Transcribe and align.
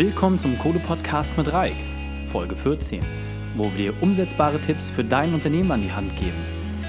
Willkommen 0.00 0.38
zum 0.38 0.58
Code 0.58 0.78
Podcast 0.78 1.36
mit 1.36 1.52
Reik, 1.52 1.76
Folge 2.24 2.56
14, 2.56 3.02
wo 3.54 3.64
wir 3.64 3.92
dir 3.92 4.02
umsetzbare 4.02 4.58
Tipps 4.58 4.88
für 4.88 5.04
dein 5.04 5.34
Unternehmen 5.34 5.70
an 5.72 5.82
die 5.82 5.92
Hand 5.92 6.16
geben. 6.16 6.38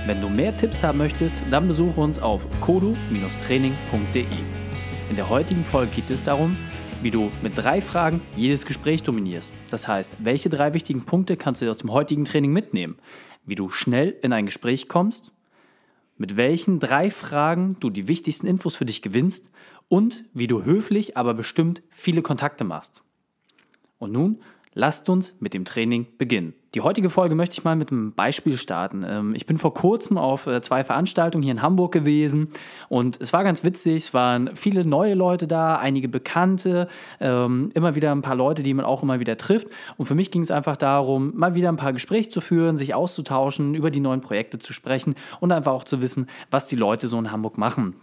Wenn 0.05 0.21
du 0.21 0.29
mehr 0.29 0.55
Tipps 0.55 0.81
haben 0.81 0.99
möchtest, 0.99 1.44
dann 1.52 1.68
besuche 1.68 2.00
uns 2.00 2.20
auf 2.20 2.47
kodo-training.de. 2.62 4.24
In 5.10 5.16
der 5.18 5.28
heutigen 5.28 5.66
Folge 5.66 5.92
geht 5.94 6.10
es 6.10 6.24
darum, 6.24 6.55
wie 7.02 7.12
du 7.12 7.29
mit 7.43 7.57
drei 7.57 7.82
Fragen 7.82 8.21
jedes 8.38 8.66
Gespräch 8.66 9.04
dominierst. 9.04 9.52
Das 9.70 9.89
heißt, 9.89 10.16
welche 10.20 10.48
drei 10.48 10.73
wichtigen 10.73 11.04
Punkte 11.05 11.36
kannst 11.36 11.62
du 11.62 11.70
aus 11.70 11.75
dem 11.75 11.91
heutigen 11.91 12.23
Training 12.23 12.54
mitnehmen? 12.54 12.96
Wie 13.46 13.55
du 13.55 13.70
schnell 13.71 14.16
in 14.21 14.32
ein 14.32 14.46
Gespräch 14.46 14.88
kommst, 14.88 15.34
mit 16.16 16.38
welchen 16.38 16.80
drei 16.80 17.12
Fragen 17.12 17.75
du 17.82 17.89
die 17.89 18.07
wichtigsten 18.07 18.48
Infos 18.48 18.78
für 18.78 18.86
dich 18.86 19.02
gewinnst 19.02 19.52
und 19.92 20.23
wie 20.34 20.48
du 20.48 20.64
höflich, 20.64 21.18
aber 21.18 21.34
bestimmt 21.34 21.84
viele 21.89 22.21
Kontakte 22.21 22.64
machst. 22.64 23.04
Und 23.99 24.13
nun 24.13 24.40
lasst 24.73 25.09
uns 25.09 25.36
mit 25.41 25.54
dem 25.54 25.66
Training 25.66 26.08
beginnen. 26.18 26.54
Die 26.76 26.80
heutige 26.80 27.09
Folge 27.09 27.36
möchte 27.36 27.55
ich 27.55 27.66
mal 27.66 27.76
mit 27.76 27.91
einem 27.91 28.13
Beispiel 28.13 28.55
starten. 28.55 29.04
Ähm, 29.05 29.35
ich 29.35 29.46
bin 29.46 29.58
vor 29.58 29.73
kurzem 29.73 30.18
auf 30.18 30.48
äh, 30.48 30.62
zwei 30.62 30.85
Veranstaltungen 30.85 31.44
hier 31.44 31.52
in 31.52 31.62
Hamburg 31.62 31.91
gewesen 31.91 32.48
und 32.88 33.20
es 33.20 33.34
war 33.34 33.44
ganz 33.44 33.66
witzig. 33.66 33.96
Es 33.96 34.13
waren 34.13 34.55
viele 34.55 34.85
neue 34.85 35.13
Leute 35.13 35.46
da, 35.46 35.76
einige 35.76 36.08
Bekannte, 36.08 36.88
ähm, 37.20 37.70
immer 37.73 37.94
wieder 37.94 38.13
ein 38.13 38.21
paar 38.21 38.35
Leute, 38.35 38.63
die 38.63 38.73
man 38.73 38.85
auch 38.85 39.04
immer 39.04 39.20
wieder 39.20 39.35
trifft. 39.35 39.68
Und 39.98 40.05
für 40.05 40.16
mich 40.16 40.32
ging 40.32 40.41
es 40.41 40.52
einfach 40.52 40.77
darum, 40.77 41.34
mal 41.35 41.54
wieder 41.54 41.68
ein 41.68 41.76
paar 41.76 41.91
Gespräche 41.91 42.30
zu 42.30 42.40
führen, 42.40 42.77
sich 42.77 42.96
auszutauschen, 42.96 43.76
über 43.76 43.91
die 43.91 43.99
neuen 43.99 44.21
Projekte 44.21 44.58
zu 44.58 44.71
sprechen 44.71 45.16
und 45.41 45.52
einfach 45.52 45.73
auch 45.73 45.84
zu 45.84 46.02
wissen, 46.02 46.27
was 46.49 46.66
die 46.66 46.77
Leute 46.77 47.10
so 47.10 47.20
in 47.20 47.34
Hamburg 47.34 47.58
machen. 47.58 47.96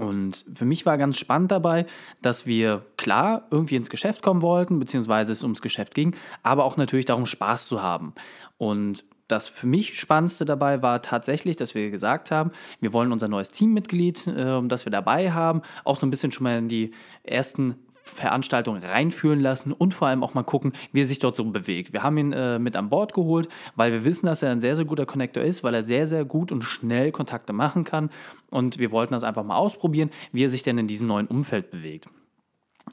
Und 0.00 0.44
für 0.54 0.64
mich 0.64 0.86
war 0.86 0.98
ganz 0.98 1.18
spannend 1.18 1.50
dabei, 1.50 1.86
dass 2.22 2.46
wir 2.46 2.84
klar 2.96 3.46
irgendwie 3.50 3.76
ins 3.76 3.90
Geschäft 3.90 4.22
kommen 4.22 4.42
wollten, 4.42 4.78
beziehungsweise 4.78 5.32
es 5.32 5.42
ums 5.42 5.62
Geschäft 5.62 5.94
ging, 5.94 6.16
aber 6.42 6.64
auch 6.64 6.76
natürlich 6.76 7.06
darum, 7.06 7.26
Spaß 7.26 7.68
zu 7.68 7.82
haben. 7.82 8.14
Und 8.58 9.04
das 9.28 9.48
für 9.48 9.66
mich 9.66 9.98
Spannendste 9.98 10.44
dabei 10.44 10.82
war 10.82 11.02
tatsächlich, 11.02 11.56
dass 11.56 11.74
wir 11.74 11.90
gesagt 11.90 12.30
haben, 12.30 12.50
wir 12.80 12.92
wollen 12.92 13.12
unser 13.12 13.28
neues 13.28 13.50
Teammitglied, 13.50 14.26
äh, 14.26 14.60
das 14.66 14.86
wir 14.86 14.90
dabei 14.90 15.32
haben, 15.32 15.62
auch 15.84 15.96
so 15.96 16.06
ein 16.06 16.10
bisschen 16.10 16.32
schon 16.32 16.44
mal 16.44 16.58
in 16.58 16.68
die 16.68 16.92
ersten 17.22 17.76
Veranstaltung 18.10 18.76
reinführen 18.76 19.40
lassen 19.40 19.72
und 19.72 19.94
vor 19.94 20.08
allem 20.08 20.22
auch 20.22 20.34
mal 20.34 20.42
gucken, 20.42 20.72
wie 20.92 21.00
er 21.00 21.06
sich 21.06 21.18
dort 21.18 21.36
so 21.36 21.44
bewegt. 21.44 21.92
Wir 21.92 22.02
haben 22.02 22.18
ihn 22.18 22.32
äh, 22.32 22.58
mit 22.58 22.76
an 22.76 22.90
Bord 22.90 23.14
geholt, 23.14 23.48
weil 23.76 23.92
wir 23.92 24.04
wissen, 24.04 24.26
dass 24.26 24.42
er 24.42 24.50
ein 24.50 24.60
sehr, 24.60 24.76
sehr 24.76 24.84
guter 24.84 25.06
Connector 25.06 25.42
ist, 25.42 25.64
weil 25.64 25.74
er 25.74 25.82
sehr, 25.82 26.06
sehr 26.06 26.24
gut 26.24 26.52
und 26.52 26.62
schnell 26.64 27.12
Kontakte 27.12 27.52
machen 27.52 27.84
kann. 27.84 28.10
Und 28.50 28.78
wir 28.78 28.90
wollten 28.90 29.14
das 29.14 29.24
einfach 29.24 29.44
mal 29.44 29.56
ausprobieren, 29.56 30.10
wie 30.32 30.44
er 30.44 30.48
sich 30.48 30.62
denn 30.62 30.78
in 30.78 30.86
diesem 30.86 31.06
neuen 31.06 31.26
Umfeld 31.26 31.70
bewegt. 31.70 32.08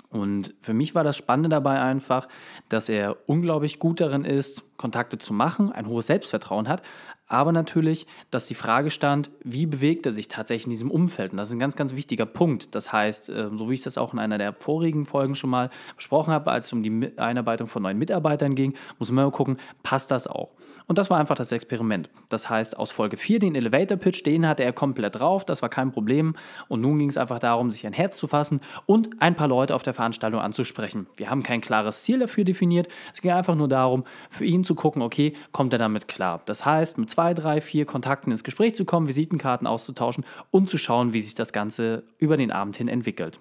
Und 0.10 0.54
für 0.62 0.73
mich 0.73 0.95
war 0.95 1.04
das 1.04 1.18
Spannende 1.18 1.50
dabei 1.50 1.82
einfach, 1.82 2.28
dass 2.70 2.90
er 2.90 3.18
unglaublich 3.28 3.80
gut 3.80 4.00
darin 4.00 4.23
ist, 4.23 4.64
Kontakte 4.78 5.17
zu 5.17 5.33
machen, 5.33 5.72
ein 5.72 5.88
hohes 5.88 6.08
Selbstvertrauen 6.08 6.67
hat, 6.67 6.81
aber 7.30 7.52
natürlich, 7.52 8.08
dass 8.31 8.47
die 8.47 8.56
Frage 8.56 8.89
stand, 8.89 9.31
wie 9.44 9.66
bewegt 9.66 10.06
er 10.06 10.14
sich 10.14 10.30
tatsächlich 10.30 10.66
in 10.66 10.72
diesem 10.72 10.89
Umfeld? 10.89 11.31
Und 11.31 11.38
das 11.38 11.50
ist 11.50 11.56
ein 11.56 11.59
ganz, 11.59 11.75
ganz 11.75 11.94
wichtiger 11.94 12.25
Punkt. 12.25 12.73
Das 12.73 12.94
heißt, 12.94 13.30
ähm, 13.30 13.58
so 13.58 13.70
wie 13.70 13.73
ich 13.73 13.81
das 13.81 13.98
auch 13.98 14.14
in 14.14 14.20
einer 14.20 14.38
der 14.38 14.53
vorigen 14.53 15.05
Folgen 15.05 15.36
schon 15.36 15.50
mal 15.50 15.70
besprochen 15.98 16.33
habe, 16.33 16.50
als 16.52 16.67
es 16.67 16.73
um 16.73 16.83
die 16.83 17.11
Einarbeitung 17.17 17.67
von 17.67 17.83
neuen 17.83 17.98
Mitarbeitern 17.98 18.55
ging, 18.55 18.75
muss 18.98 19.11
man 19.11 19.25
mal 19.25 19.31
gucken, 19.31 19.58
passt 19.83 20.09
das 20.11 20.28
auch? 20.28 20.52
Und 20.88 20.98
das 20.98 21.09
war 21.09 21.20
einfach 21.20 21.36
das 21.36 21.52
Experiment. 21.52 22.09
Das 22.30 22.50
heißt, 22.50 22.78
aus 22.78 22.92
Folge 22.92 23.17
4, 23.17 23.39
den 23.39 23.55
Elevator 23.55 23.98
Pitch, 23.98 24.25
den 24.25 24.48
hatte 24.48 24.64
er 24.64 24.72
komplett 24.72 25.20
drauf, 25.20 25.44
das 25.44 25.61
war 25.61 25.70
kein 25.70 25.92
Problem. 25.92 26.33
Und 26.70 26.80
nun 26.80 26.98
ging 26.98 27.09
es 27.09 27.17
einfach 27.17 27.39
darum, 27.39 27.72
sich 27.72 27.86
ein 27.86 27.94
Herz 27.94 28.17
zu 28.17 28.28
fassen 28.28 28.61
und 28.86 29.22
ein 29.22 29.36
paar 29.36 29.50
Leute 29.50 29.75
auf 29.75 29.83
der 29.83 29.94
Veranstaltung 29.94 30.39
anzusprechen. 30.39 31.08
Wir 31.17 31.30
haben 31.30 31.44
kein 31.44 31.59
klares 31.59 32.03
Ziel 32.03 32.20
dafür 32.20 32.45
definiert. 32.45 32.88
Es 33.14 33.22
ging 33.22 33.31
einfach 33.31 33.55
nur 33.55 33.67
darum, 33.67 34.05
für 34.30 34.45
ihn 34.45 34.64
zu 34.68 34.76
gucken, 34.76 35.02
okay, 35.02 35.34
kommt 35.52 35.73
er 35.73 35.80
damit 35.80 36.08
klar? 36.08 36.42
Das 36.46 36.66
heißt, 36.66 36.98
mit 36.98 37.10
zwei, 37.10 37.34
drei, 37.34 37.62
vier 37.62 37.86
Kontakten 37.86 38.32
ins 38.32 38.44
Gespräch 38.44 38.76
zu 38.76 38.86
kommen, 38.86 39.08
Visitenkarten 39.08 39.66
auszutauschen 39.66 40.26
und 40.52 40.70
zu 40.70 40.78
schauen, 40.78 41.14
wie 41.14 41.22
sich 41.22 41.33
das 41.33 41.54
Ganze 41.54 42.04
über 42.20 42.38
den 42.38 42.52
Abend 42.52 42.78
hin 42.78 42.88
entwickelt. 42.88 43.39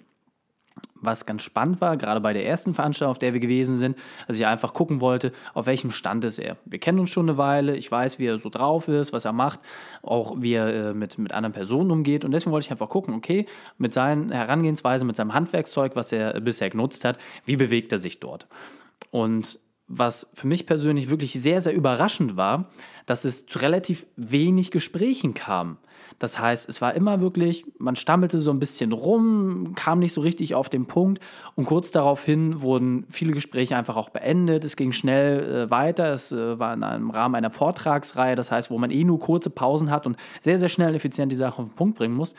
Was 0.99 1.27
ganz 1.27 1.43
spannend 1.43 1.81
war, 1.81 1.97
gerade 1.97 2.21
bei 2.21 2.33
der 2.33 2.47
ersten 2.47 2.75
Veranstaltung, 2.75 3.11
auf 3.11 3.19
der 3.19 3.33
wir 3.33 3.41
gewesen 3.41 3.77
sind, 3.77 3.99
dass 4.27 4.39
ich 4.39 4.47
einfach 4.47 4.73
gucken 4.73 5.01
wollte, 5.01 5.33
auf 5.53 5.67
welchem 5.67 5.91
Stand 5.91 6.25
ist 6.25 6.39
er. 6.39 6.57
Wir 6.65 6.79
kennen 6.79 6.99
uns 6.99 7.11
schon 7.11 7.29
eine 7.29 7.39
Weile, 7.39 7.77
ich 7.77 7.91
weiß, 7.91 8.19
wie 8.19 8.27
er 8.27 8.39
so 8.39 8.49
drauf 8.49 8.89
ist, 8.89 9.13
was 9.13 9.25
er 9.25 9.33
macht, 9.33 9.61
auch 10.03 10.41
wie 10.41 10.55
er 10.55 10.91
äh, 10.91 10.95
mit, 10.95 11.19
mit 11.19 11.33
anderen 11.33 11.53
Personen 11.53 11.91
umgeht. 11.91 12.25
Und 12.25 12.33
deswegen 12.33 12.53
wollte 12.53 12.67
ich 12.67 12.71
einfach 12.71 12.89
gucken, 12.89 13.15
okay, 13.15 13.47
mit 13.79 13.93
seinen 13.93 14.31
Herangehensweisen, 14.31 15.07
mit 15.07 15.17
seinem 15.17 15.35
Handwerkszeug, 15.35 15.97
was 15.97 16.13
er 16.13 16.41
bisher 16.41 16.71
genutzt 16.71 17.05
hat, 17.05 17.19
wie 17.45 17.57
bewegt 17.57 17.93
er 17.93 17.99
sich 17.99 18.19
dort. 18.19 18.47
Und 19.11 19.59
was 19.89 20.29
für 20.35 20.47
mich 20.47 20.67
persönlich 20.67 21.11
wirklich 21.11 21.33
sehr, 21.33 21.61
sehr 21.61 21.75
überraschend 21.75 22.37
war, 22.37 22.69
dass 23.07 23.25
es 23.25 23.47
zu 23.47 23.61
relativ 23.61 24.07
wenig 24.17 24.71
Gesprächen 24.71 25.35
kam. 25.35 25.79
Das 26.19 26.39
heißt, 26.39 26.69
es 26.69 26.81
war 26.81 26.95
immer 26.95 27.21
wirklich, 27.21 27.67
man 27.79 27.95
stammelte 27.95 28.41
so 28.41 28.51
ein 28.51 28.59
bisschen 28.59 28.93
rum, 28.93 29.75
kam 29.75 29.99
nicht 29.99 30.15
so 30.15 30.23
richtig 30.23 30.55
auf 30.55 30.71
den 30.71 30.87
Punkt 30.87 31.21
und 31.57 31.67
kurz 31.67 31.91
daraufhin 31.91 32.63
wurden 32.63 33.05
viele 33.11 33.33
Gespräche 33.33 33.77
einfach 33.77 33.97
auch 33.97 34.09
beendet. 34.09 34.65
Es 34.65 34.77
ging 34.77 34.93
schnell 34.93 35.67
äh, 35.67 35.71
weiter. 35.71 36.15
Es 36.15 36.33
äh, 36.33 36.59
war 36.59 36.73
in 36.73 36.83
einem 36.83 37.11
Rahmen 37.11 37.35
einer 37.35 37.51
Vortragsreihe, 37.51 38.35
das 38.35 38.51
heißt, 38.51 38.71
wo 38.71 38.79
man 38.79 38.91
eh 38.91 39.05
nur 39.05 39.19
kurze 39.19 39.51
Pausen 39.51 39.91
hat 39.91 40.07
und 40.07 40.17
sehr, 40.41 40.59
sehr 40.59 40.71
schnell 40.71 40.95
effizient 40.95 41.31
die 41.31 41.37
Sache 41.37 41.61
auf 41.61 41.69
den 41.69 41.75
Punkt 41.75 41.99
bringen 41.99 42.15
muss. 42.15 42.35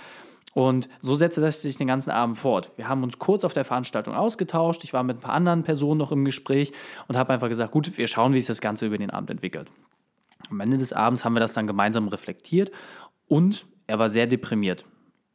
Und 0.53 0.90
so 1.02 1.16
setzte 1.16 1.41
das 1.41 1.62
sich 1.62 1.78
den 1.78 1.88
ganzen 1.88 2.09
Abend 2.09 2.38
fort. 2.38 2.69
Wir 2.78 2.90
haben 2.90 3.03
uns 3.03 3.19
kurz 3.19 3.44
auf 3.44 3.53
der 3.53 3.66
Veranstaltung 3.66 4.16
ausgetauscht. 4.16 4.84
Ich 4.84 4.94
war 4.94 5.03
mit 5.03 5.18
ein 5.18 5.19
paar 5.19 5.35
anderen 5.35 5.63
Personen 5.63 6.00
noch 6.00 6.12
im 6.12 6.25
Gespräch 6.25 6.72
und 7.08 7.16
habe 7.16 7.34
einfach 7.34 7.50
gesagt, 7.50 7.72
gut, 7.72 7.97
wir 7.97 8.08
schauen, 8.08 8.34
wie 8.34 8.40
sich 8.40 8.47
das 8.47 8.62
Ganze 8.62 8.88
über 8.88 8.97
den 8.97 9.12
Abend 9.12 9.30
entwickelt. 9.30 9.69
Am 10.50 10.59
Ende 10.59 10.78
des 10.78 10.94
Abends 10.94 11.25
haben 11.25 11.34
wir 11.34 11.40
das 11.41 11.53
dann 11.53 11.68
gemeinsam 11.68 12.07
reflektiert 12.07 12.72
und 13.28 13.66
er 13.86 14.00
war 14.00 14.09
sehr 14.09 14.28
deprimiert. 14.28 14.84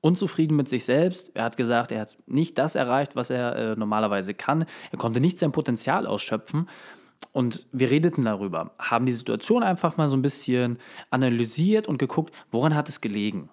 Unzufrieden 0.01 0.57
mit 0.57 0.69
sich 0.69 0.85
selbst. 0.85 1.31
Er 1.35 1.45
hat 1.45 1.57
gesagt, 1.57 1.93
er 1.93 2.01
hat 2.01 2.17
nicht 2.27 2.59
das 2.59 2.75
erreicht, 2.75 3.15
was 3.15 3.31
er 3.31 3.55
äh, 3.55 3.77
normalerweise 3.77 4.35
kann. 4.35 4.65
Er 4.91 4.99
konnte 4.99 5.21
nicht 5.21 5.39
sein 5.39 5.53
Potenzial 5.53 6.07
ausschöpfen. 6.07 6.69
Und 7.31 7.67
wir 7.71 7.91
redeten 7.91 8.25
darüber, 8.25 8.73
haben 8.79 9.07
die 9.07 9.13
Situation 9.13 9.63
einfach 9.63 9.97
mal 9.97 10.09
so 10.09 10.17
ein 10.17 10.23
bisschen 10.23 10.79
analysiert 11.11 11.87
und 11.87 11.99
geguckt, 11.99 12.35
woran 12.51 12.75
hat 12.75 12.89
es 12.89 13.01
gelegen. 13.01 13.49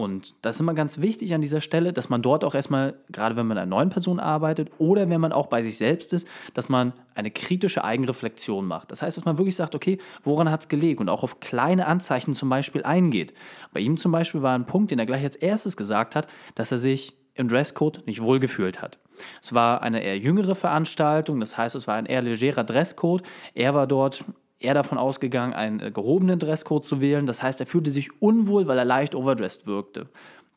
Und 0.00 0.34
das 0.44 0.56
ist 0.56 0.60
immer 0.60 0.74
ganz 0.74 1.00
wichtig 1.00 1.34
an 1.34 1.40
dieser 1.40 1.60
Stelle, 1.60 1.92
dass 1.92 2.08
man 2.08 2.22
dort 2.22 2.44
auch 2.44 2.54
erstmal, 2.54 2.94
gerade 3.10 3.36
wenn 3.36 3.46
man 3.46 3.56
mit 3.56 3.62
einer 3.62 3.70
neuen 3.70 3.90
Person 3.90 4.20
arbeitet 4.20 4.70
oder 4.78 5.08
wenn 5.08 5.20
man 5.20 5.32
auch 5.32 5.46
bei 5.46 5.62
sich 5.62 5.76
selbst 5.76 6.12
ist, 6.12 6.26
dass 6.54 6.68
man 6.68 6.92
eine 7.14 7.30
kritische 7.30 7.84
Eigenreflexion 7.84 8.66
macht. 8.66 8.90
Das 8.90 9.02
heißt, 9.02 9.16
dass 9.16 9.24
man 9.24 9.38
wirklich 9.38 9.56
sagt, 9.56 9.74
okay, 9.74 9.98
woran 10.22 10.50
hat 10.50 10.62
es 10.62 10.68
gelegen 10.68 11.00
und 11.00 11.08
auch 11.08 11.22
auf 11.22 11.40
kleine 11.40 11.86
Anzeichen 11.86 12.34
zum 12.34 12.48
Beispiel 12.48 12.82
eingeht. 12.82 13.34
Bei 13.72 13.80
ihm 13.80 13.96
zum 13.96 14.12
Beispiel 14.12 14.42
war 14.42 14.54
ein 14.54 14.66
Punkt, 14.66 14.90
den 14.90 14.98
er 14.98 15.06
gleich 15.06 15.22
als 15.22 15.36
erstes 15.36 15.76
gesagt 15.76 16.16
hat, 16.16 16.26
dass 16.54 16.72
er 16.72 16.78
sich 16.78 17.16
im 17.34 17.48
Dresscode 17.48 18.06
nicht 18.06 18.22
wohlgefühlt 18.22 18.82
hat. 18.82 18.98
Es 19.42 19.52
war 19.52 19.82
eine 19.82 20.02
eher 20.02 20.18
jüngere 20.18 20.54
Veranstaltung, 20.54 21.40
das 21.40 21.56
heißt, 21.56 21.74
es 21.74 21.86
war 21.86 21.96
ein 21.96 22.06
eher 22.06 22.22
legerer 22.22 22.64
Dresscode. 22.64 23.22
Er 23.54 23.74
war 23.74 23.86
dort 23.86 24.24
er 24.60 24.74
davon 24.74 24.98
ausgegangen, 24.98 25.54
einen 25.54 25.80
äh, 25.80 25.90
gehobenen 25.90 26.38
Dresscode 26.38 26.84
zu 26.84 27.00
wählen. 27.00 27.26
Das 27.26 27.42
heißt, 27.42 27.60
er 27.60 27.66
fühlte 27.66 27.90
sich 27.90 28.22
unwohl, 28.22 28.66
weil 28.66 28.78
er 28.78 28.84
leicht 28.84 29.14
overdressed 29.14 29.66
wirkte. 29.66 30.08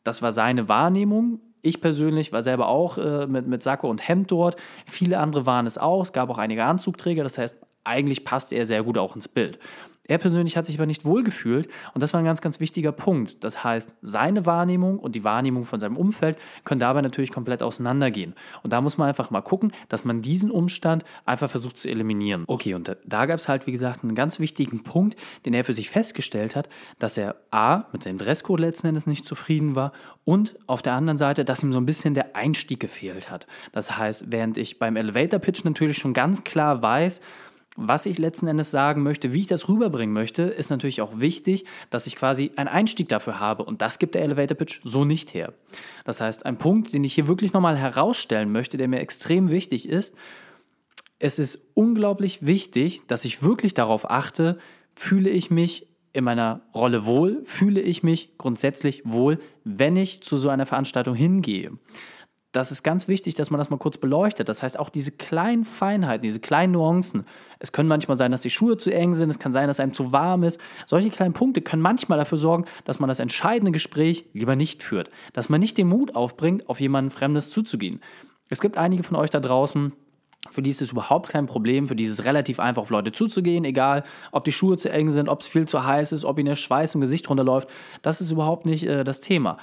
Das 0.04 0.22
war 0.22 0.32
seine 0.32 0.68
Wahrnehmung. 0.68 1.40
Ich 1.62 1.80
persönlich 1.80 2.30
war 2.30 2.42
selber 2.42 2.68
auch 2.68 2.98
äh, 2.98 3.26
mit, 3.26 3.46
mit 3.46 3.62
Sakko 3.62 3.88
und 3.88 4.06
Hemd 4.06 4.30
dort. 4.30 4.56
Viele 4.86 5.18
andere 5.18 5.46
waren 5.46 5.66
es 5.66 5.78
auch. 5.78 6.02
Es 6.02 6.12
gab 6.12 6.28
auch 6.28 6.38
einige 6.38 6.64
Anzugträger. 6.64 7.22
Das 7.22 7.38
heißt, 7.38 7.58
eigentlich 7.84 8.24
passte 8.24 8.56
er 8.56 8.66
sehr 8.66 8.82
gut 8.82 8.98
auch 8.98 9.14
ins 9.14 9.28
Bild. 9.28 9.58
Er 10.06 10.18
persönlich 10.18 10.56
hat 10.56 10.66
sich 10.66 10.76
aber 10.76 10.84
nicht 10.86 11.06
wohlgefühlt 11.06 11.68
und 11.94 12.02
das 12.02 12.12
war 12.12 12.20
ein 12.20 12.26
ganz, 12.26 12.42
ganz 12.42 12.60
wichtiger 12.60 12.92
Punkt. 12.92 13.42
Das 13.42 13.64
heißt, 13.64 13.96
seine 14.02 14.44
Wahrnehmung 14.44 14.98
und 14.98 15.14
die 15.14 15.24
Wahrnehmung 15.24 15.64
von 15.64 15.80
seinem 15.80 15.96
Umfeld 15.96 16.38
können 16.64 16.78
dabei 16.78 17.00
natürlich 17.00 17.32
komplett 17.32 17.62
auseinandergehen. 17.62 18.34
Und 18.62 18.74
da 18.74 18.82
muss 18.82 18.98
man 18.98 19.08
einfach 19.08 19.30
mal 19.30 19.40
gucken, 19.40 19.72
dass 19.88 20.04
man 20.04 20.20
diesen 20.20 20.50
Umstand 20.50 21.04
einfach 21.24 21.48
versucht 21.48 21.78
zu 21.78 21.88
eliminieren. 21.88 22.44
Okay, 22.46 22.74
und 22.74 22.94
da 23.04 23.26
gab 23.26 23.38
es 23.38 23.48
halt, 23.48 23.66
wie 23.66 23.72
gesagt, 23.72 24.02
einen 24.02 24.14
ganz 24.14 24.38
wichtigen 24.40 24.82
Punkt, 24.82 25.18
den 25.46 25.54
er 25.54 25.64
für 25.64 25.74
sich 25.74 25.88
festgestellt 25.88 26.54
hat, 26.54 26.68
dass 26.98 27.16
er 27.16 27.36
A, 27.50 27.84
mit 27.92 28.02
seinem 28.02 28.18
Dresscode 28.18 28.60
letzten 28.60 28.88
Endes 28.88 29.06
nicht 29.06 29.24
zufrieden 29.24 29.74
war 29.74 29.92
und 30.26 30.54
auf 30.66 30.82
der 30.82 30.92
anderen 30.92 31.18
Seite, 31.18 31.46
dass 31.46 31.62
ihm 31.62 31.72
so 31.72 31.78
ein 31.78 31.86
bisschen 31.86 32.12
der 32.12 32.36
Einstieg 32.36 32.78
gefehlt 32.78 33.30
hat. 33.30 33.46
Das 33.72 33.96
heißt, 33.96 34.26
während 34.28 34.58
ich 34.58 34.78
beim 34.78 34.96
Elevator 34.96 35.40
Pitch 35.40 35.64
natürlich 35.64 35.96
schon 35.96 36.12
ganz 36.12 36.44
klar 36.44 36.82
weiß, 36.82 37.22
was 37.76 38.06
ich 38.06 38.18
letzten 38.18 38.46
Endes 38.46 38.70
sagen 38.70 39.02
möchte, 39.02 39.32
wie 39.32 39.40
ich 39.40 39.46
das 39.48 39.68
rüberbringen 39.68 40.12
möchte, 40.12 40.42
ist 40.42 40.70
natürlich 40.70 41.00
auch 41.00 41.18
wichtig, 41.18 41.64
dass 41.90 42.06
ich 42.06 42.14
quasi 42.14 42.52
einen 42.56 42.68
Einstieg 42.68 43.08
dafür 43.08 43.40
habe. 43.40 43.64
Und 43.64 43.82
das 43.82 43.98
gibt 43.98 44.14
der 44.14 44.22
Elevator 44.22 44.56
Pitch 44.56 44.80
so 44.84 45.04
nicht 45.04 45.34
her. 45.34 45.54
Das 46.04 46.20
heißt, 46.20 46.46
ein 46.46 46.56
Punkt, 46.56 46.92
den 46.92 47.02
ich 47.02 47.14
hier 47.14 47.26
wirklich 47.26 47.52
nochmal 47.52 47.76
herausstellen 47.76 48.52
möchte, 48.52 48.76
der 48.76 48.86
mir 48.86 49.00
extrem 49.00 49.50
wichtig 49.50 49.88
ist, 49.88 50.14
es 51.18 51.38
ist 51.38 51.62
unglaublich 51.74 52.46
wichtig, 52.46 53.02
dass 53.06 53.24
ich 53.24 53.42
wirklich 53.42 53.74
darauf 53.74 54.10
achte, 54.10 54.58
fühle 54.94 55.30
ich 55.30 55.50
mich 55.50 55.88
in 56.12 56.24
meiner 56.24 56.60
Rolle 56.74 57.06
wohl, 57.06 57.42
fühle 57.44 57.80
ich 57.80 58.02
mich 58.02 58.38
grundsätzlich 58.38 59.02
wohl, 59.04 59.40
wenn 59.64 59.96
ich 59.96 60.22
zu 60.22 60.36
so 60.36 60.48
einer 60.48 60.66
Veranstaltung 60.66 61.14
hingehe. 61.16 61.72
Das 62.54 62.70
ist 62.70 62.84
ganz 62.84 63.08
wichtig, 63.08 63.34
dass 63.34 63.50
man 63.50 63.58
das 63.58 63.68
mal 63.68 63.78
kurz 63.78 63.96
beleuchtet. 63.96 64.48
Das 64.48 64.62
heißt, 64.62 64.78
auch 64.78 64.88
diese 64.88 65.10
kleinen 65.10 65.64
Feinheiten, 65.64 66.22
diese 66.22 66.38
kleinen 66.38 66.74
Nuancen. 66.74 67.26
Es 67.58 67.72
können 67.72 67.88
manchmal 67.88 68.16
sein, 68.16 68.30
dass 68.30 68.42
die 68.42 68.50
Schuhe 68.50 68.76
zu 68.76 68.94
eng 68.94 69.14
sind, 69.14 69.28
es 69.28 69.40
kann 69.40 69.50
sein, 69.50 69.66
dass 69.66 69.80
einem 69.80 69.92
zu 69.92 70.12
warm 70.12 70.44
ist. 70.44 70.60
Solche 70.86 71.10
kleinen 71.10 71.32
Punkte 71.32 71.62
können 71.62 71.82
manchmal 71.82 72.16
dafür 72.16 72.38
sorgen, 72.38 72.66
dass 72.84 73.00
man 73.00 73.08
das 73.08 73.18
entscheidende 73.18 73.72
Gespräch 73.72 74.26
lieber 74.34 74.54
nicht 74.54 74.84
führt. 74.84 75.10
Dass 75.32 75.48
man 75.48 75.60
nicht 75.60 75.76
den 75.78 75.88
Mut 75.88 76.14
aufbringt, 76.14 76.68
auf 76.68 76.78
jemanden 76.78 77.10
Fremdes 77.10 77.50
zuzugehen. 77.50 78.00
Es 78.50 78.60
gibt 78.60 78.78
einige 78.78 79.02
von 79.02 79.16
euch 79.16 79.30
da 79.30 79.40
draußen, 79.40 79.92
für 80.50 80.62
die 80.62 80.70
ist 80.70 80.82
es 80.82 80.92
überhaupt 80.92 81.30
kein 81.30 81.46
Problem, 81.46 81.88
für 81.88 81.96
die 81.96 82.04
ist 82.04 82.12
es 82.12 82.24
relativ 82.24 82.60
einfach, 82.60 82.82
auf 82.82 82.90
Leute 82.90 83.10
zuzugehen, 83.10 83.64
egal 83.64 84.04
ob 84.30 84.44
die 84.44 84.52
Schuhe 84.52 84.76
zu 84.76 84.90
eng 84.90 85.10
sind, 85.10 85.28
ob 85.28 85.40
es 85.40 85.48
viel 85.48 85.66
zu 85.66 85.84
heiß 85.84 86.12
ist, 86.12 86.24
ob 86.24 86.38
ihnen 86.38 86.50
der 86.50 86.54
Schweiß 86.54 86.94
im 86.94 87.00
Gesicht 87.00 87.28
runterläuft. 87.30 87.68
Das 88.02 88.20
ist 88.20 88.30
überhaupt 88.30 88.66
nicht 88.66 88.84
äh, 88.84 89.02
das 89.02 89.20
Thema 89.20 89.56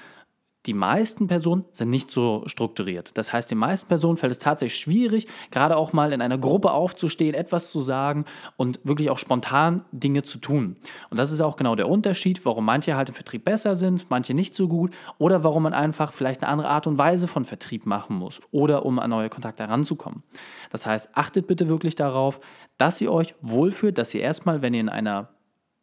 die 0.68 0.74
meisten 0.76 1.28
Personen 1.28 1.66
sind 1.72 1.90
nicht 1.90 2.12
so 2.12 2.44
strukturiert. 2.46 3.12
Das 3.16 3.34
heißt, 3.34 3.50
den 3.50 3.58
meisten 3.58 3.88
Personen 3.88 4.18
fällt 4.18 4.32
es 4.32 4.38
tatsächlich 4.38 4.80
schwierig, 4.80 5.28
gerade 5.50 5.76
auch 5.76 5.92
mal 5.92 6.14
in 6.14 6.22
einer 6.22 6.38
Gruppe 6.38 6.72
aufzustehen, 6.72 7.34
etwas 7.34 7.72
zu 7.72 7.80
sagen 7.80 8.26
und 8.58 8.80
wirklich 8.84 9.10
auch 9.10 9.18
spontan 9.18 9.84
Dinge 9.92 10.22
zu 10.22 10.38
tun. 10.38 10.76
Und 11.10 11.18
das 11.18 11.32
ist 11.32 11.42
auch 11.42 11.56
genau 11.56 11.76
der 11.76 11.90
Unterschied, 11.90 12.46
warum 12.46 12.66
manche 12.66 12.96
halt 12.96 13.10
im 13.10 13.16
Vertrieb 13.16 13.44
besser 13.44 13.76
sind, 13.76 14.06
manche 14.10 14.36
nicht 14.36 14.54
so 14.54 14.68
gut 14.68 14.94
oder 15.18 15.44
warum 15.44 15.64
man 15.64 15.74
einfach 15.74 16.14
vielleicht 16.14 16.44
eine 16.44 16.52
andere 16.52 16.70
Art 16.70 16.86
und 16.86 17.00
Weise 17.00 17.28
von 17.28 17.44
Vertrieb 17.44 17.88
machen 17.88 18.16
muss 18.16 18.40
oder 18.52 18.86
um 18.86 19.00
an 19.00 19.10
neue 19.10 19.30
Kontakte 19.30 19.64
heranzukommen. 19.64 20.22
Das 20.70 20.86
heißt, 20.86 21.18
achtet 21.18 21.48
bitte 21.48 21.70
wirklich 21.70 21.96
darauf, 21.96 22.40
dass 22.78 23.02
ihr 23.02 23.12
euch 23.12 23.34
wohlfühlt, 23.42 23.98
dass 23.98 24.14
ihr 24.14 24.22
erstmal, 24.22 24.62
wenn 24.62 24.76
ihr 24.76 24.82
in 24.82 24.90
einer 24.90 25.30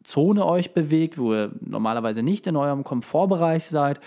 Zone 0.03 0.45
euch 0.45 0.73
bewegt, 0.73 1.17
wo 1.17 1.33
ihr 1.33 1.51
normalerweise 1.59 2.23
nicht 2.23 2.47
in 2.47 2.55
eurem 2.55 2.85
Komfortbereich 2.85 3.65
seid 3.65 3.99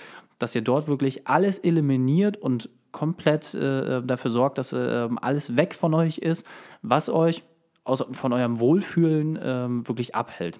dass 0.42 0.56
ihr 0.56 0.62
dort 0.62 0.88
wirklich 0.88 1.28
alles 1.28 1.58
eliminiert 1.58 2.36
und 2.36 2.68
komplett 2.90 3.54
äh, 3.54 4.02
dafür 4.02 4.30
sorgt, 4.30 4.58
dass 4.58 4.72
äh, 4.72 5.08
alles 5.20 5.56
weg 5.56 5.72
von 5.74 5.94
euch 5.94 6.18
ist, 6.18 6.46
was 6.82 7.08
euch 7.08 7.44
aus, 7.84 8.04
von 8.10 8.32
eurem 8.32 8.58
Wohlfühlen 8.58 9.36
äh, 9.36 9.88
wirklich 9.88 10.14
abhält. 10.16 10.58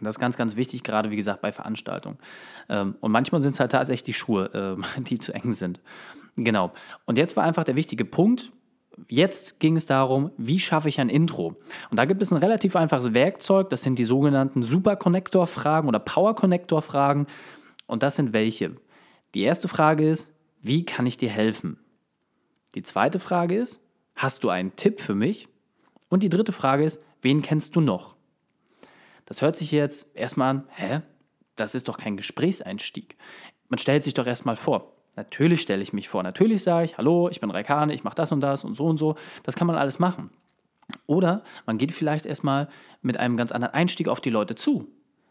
Das 0.00 0.14
ist 0.16 0.20
ganz, 0.20 0.36
ganz 0.36 0.54
wichtig, 0.54 0.84
gerade 0.84 1.10
wie 1.10 1.16
gesagt 1.16 1.40
bei 1.42 1.50
Veranstaltungen. 1.50 2.18
Ähm, 2.68 2.94
und 3.00 3.10
manchmal 3.10 3.42
sind 3.42 3.54
es 3.54 3.60
halt 3.60 3.72
tatsächlich 3.72 4.04
die 4.04 4.12
Schuhe, 4.12 4.48
ähm, 4.54 4.84
die 5.02 5.18
zu 5.18 5.34
eng 5.34 5.50
sind. 5.50 5.80
Genau. 6.36 6.72
Und 7.04 7.18
jetzt 7.18 7.36
war 7.36 7.42
einfach 7.42 7.64
der 7.64 7.74
wichtige 7.74 8.04
Punkt. 8.04 8.52
Jetzt 9.08 9.58
ging 9.58 9.74
es 9.74 9.86
darum, 9.86 10.30
wie 10.36 10.60
schaffe 10.60 10.88
ich 10.88 11.00
ein 11.00 11.08
Intro? 11.08 11.56
Und 11.90 11.98
da 11.98 12.04
gibt 12.04 12.22
es 12.22 12.32
ein 12.32 12.38
relativ 12.38 12.76
einfaches 12.76 13.12
Werkzeug, 13.12 13.70
das 13.70 13.82
sind 13.82 13.98
die 13.98 14.04
sogenannten 14.04 14.62
Super 14.62 14.94
Connector 14.94 15.48
Fragen 15.48 15.88
oder 15.88 15.98
Power 15.98 16.36
Connector 16.36 16.80
Fragen. 16.80 17.26
Und 17.86 18.04
das 18.04 18.14
sind 18.14 18.32
welche? 18.32 18.76
Die 19.34 19.42
erste 19.42 19.68
Frage 19.68 20.08
ist, 20.08 20.32
wie 20.60 20.84
kann 20.84 21.06
ich 21.06 21.16
dir 21.16 21.30
helfen? 21.30 21.78
Die 22.74 22.82
zweite 22.82 23.18
Frage 23.18 23.56
ist, 23.56 23.80
hast 24.16 24.42
du 24.42 24.48
einen 24.48 24.74
Tipp 24.76 25.00
für 25.00 25.14
mich? 25.14 25.48
Und 26.08 26.22
die 26.22 26.28
dritte 26.28 26.52
Frage 26.52 26.84
ist, 26.84 27.00
wen 27.22 27.40
kennst 27.40 27.76
du 27.76 27.80
noch? 27.80 28.16
Das 29.26 29.42
hört 29.42 29.54
sich 29.54 29.70
jetzt 29.70 30.14
erstmal 30.16 30.50
an, 30.50 30.64
hä? 30.70 31.00
Das 31.54 31.76
ist 31.76 31.86
doch 31.86 31.96
kein 31.96 32.16
Gesprächseinstieg. 32.16 33.16
Man 33.68 33.78
stellt 33.78 34.02
sich 34.02 34.14
doch 34.14 34.26
erstmal 34.26 34.56
vor. 34.56 34.96
Natürlich 35.14 35.60
stelle 35.60 35.82
ich 35.82 35.92
mich 35.92 36.08
vor. 36.08 36.22
Natürlich 36.22 36.62
sage 36.62 36.84
ich, 36.84 36.98
hallo, 36.98 37.28
ich 37.28 37.40
bin 37.40 37.50
Raikane, 37.50 37.94
ich 37.94 38.02
mache 38.02 38.16
das 38.16 38.32
und 38.32 38.40
das 38.40 38.64
und 38.64 38.74
so 38.74 38.86
und 38.86 38.96
so. 38.96 39.14
Das 39.44 39.54
kann 39.54 39.66
man 39.68 39.76
alles 39.76 40.00
machen. 40.00 40.30
Oder 41.06 41.44
man 41.66 41.78
geht 41.78 41.92
vielleicht 41.92 42.26
erstmal 42.26 42.68
mit 43.02 43.16
einem 43.16 43.36
ganz 43.36 43.52
anderen 43.52 43.74
Einstieg 43.74 44.08
auf 44.08 44.20
die 44.20 44.30
Leute 44.30 44.56
zu. 44.56 44.88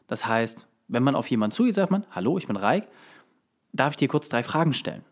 Das 0.07 0.25
heißt, 0.25 0.68
wenn 0.88 1.04
man 1.04 1.16
auf 1.16 1.30
jemanden 1.30 1.54
zugeht, 1.54 1.75
sagt 1.75 1.92
man, 1.92 2.06
hallo, 2.12 2.38
ich 2.38 2.48
bin 2.48 2.56
Raik, 2.56 2.88
darf 3.74 3.94
ich 3.94 3.98
dir 3.98 4.07
kurz 4.07 4.30
drei 4.30 4.44
Fragen 4.44 4.74
stellen? 4.74 5.04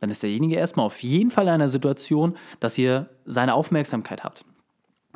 Dann 0.00 0.10
ist 0.10 0.22
derjenige 0.22 0.56
erstmal 0.56 0.86
auf 0.86 1.02
jeden 1.02 1.30
Fall 1.30 1.44
in 1.44 1.54
einer 1.54 1.68
Situation, 1.68 2.36
dass 2.60 2.76
ihr 2.76 3.08
seine 3.24 3.54
Aufmerksamkeit 3.54 4.24
habt. 4.24 4.44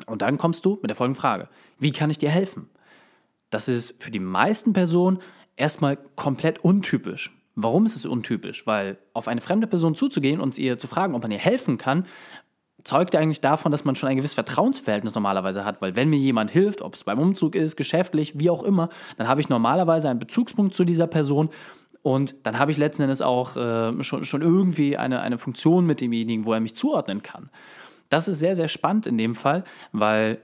Und 0.07 0.21
dann 0.23 0.37
kommst 0.37 0.65
du 0.65 0.79
mit 0.81 0.89
der 0.89 0.95
folgenden 0.95 1.21
Frage. 1.21 1.49
Wie 1.77 1.91
kann 1.91 2.09
ich 2.09 2.17
dir 2.17 2.29
helfen? 2.29 2.69
Das 3.51 3.67
ist 3.67 4.01
für 4.01 4.11
die 4.11 4.19
meisten 4.19 4.73
Personen 4.73 5.19
erstmal 5.55 5.97
komplett 6.15 6.63
untypisch. 6.63 7.31
Warum 7.55 7.85
ist 7.85 7.95
es 7.95 8.05
untypisch? 8.05 8.65
Weil 8.65 8.97
auf 9.13 9.27
eine 9.27 9.41
fremde 9.41 9.67
Person 9.67 9.93
zuzugehen 9.93 10.39
und 10.39 10.57
ihr 10.57 10.79
zu 10.79 10.87
fragen, 10.87 11.13
ob 11.13 11.21
man 11.21 11.31
ihr 11.31 11.37
helfen 11.37 11.77
kann, 11.77 12.05
zeugt 12.83 13.15
eigentlich 13.15 13.41
davon, 13.41 13.71
dass 13.71 13.83
man 13.83 13.95
schon 13.95 14.09
ein 14.09 14.15
gewisses 14.15 14.33
Vertrauensverhältnis 14.35 15.13
normalerweise 15.13 15.65
hat. 15.65 15.81
Weil 15.81 15.95
wenn 15.95 16.09
mir 16.09 16.17
jemand 16.17 16.49
hilft, 16.49 16.81
ob 16.81 16.95
es 16.95 17.03
beim 17.03 17.19
Umzug 17.19 17.55
ist, 17.55 17.75
geschäftlich, 17.75 18.39
wie 18.39 18.49
auch 18.49 18.63
immer, 18.63 18.89
dann 19.17 19.27
habe 19.27 19.41
ich 19.41 19.49
normalerweise 19.49 20.09
einen 20.09 20.19
Bezugspunkt 20.19 20.73
zu 20.73 20.83
dieser 20.83 21.07
Person 21.07 21.49
und 22.03 22.35
dann 22.43 22.57
habe 22.57 22.71
ich 22.71 22.77
letzten 22.77 23.03
Endes 23.03 23.21
auch 23.21 23.55
äh, 23.55 24.03
schon, 24.03 24.25
schon 24.25 24.41
irgendwie 24.41 24.97
eine, 24.97 25.21
eine 25.21 25.37
Funktion 25.37 25.85
mit 25.85 26.01
demjenigen, 26.01 26.45
wo 26.45 26.53
er 26.53 26.59
mich 26.59 26.75
zuordnen 26.75 27.21
kann. 27.21 27.49
Das 28.09 28.27
ist 28.27 28.39
sehr, 28.39 28.55
sehr 28.55 28.67
spannend 28.67 29.07
in 29.07 29.17
dem 29.17 29.35
Fall, 29.35 29.63
weil 29.91 30.41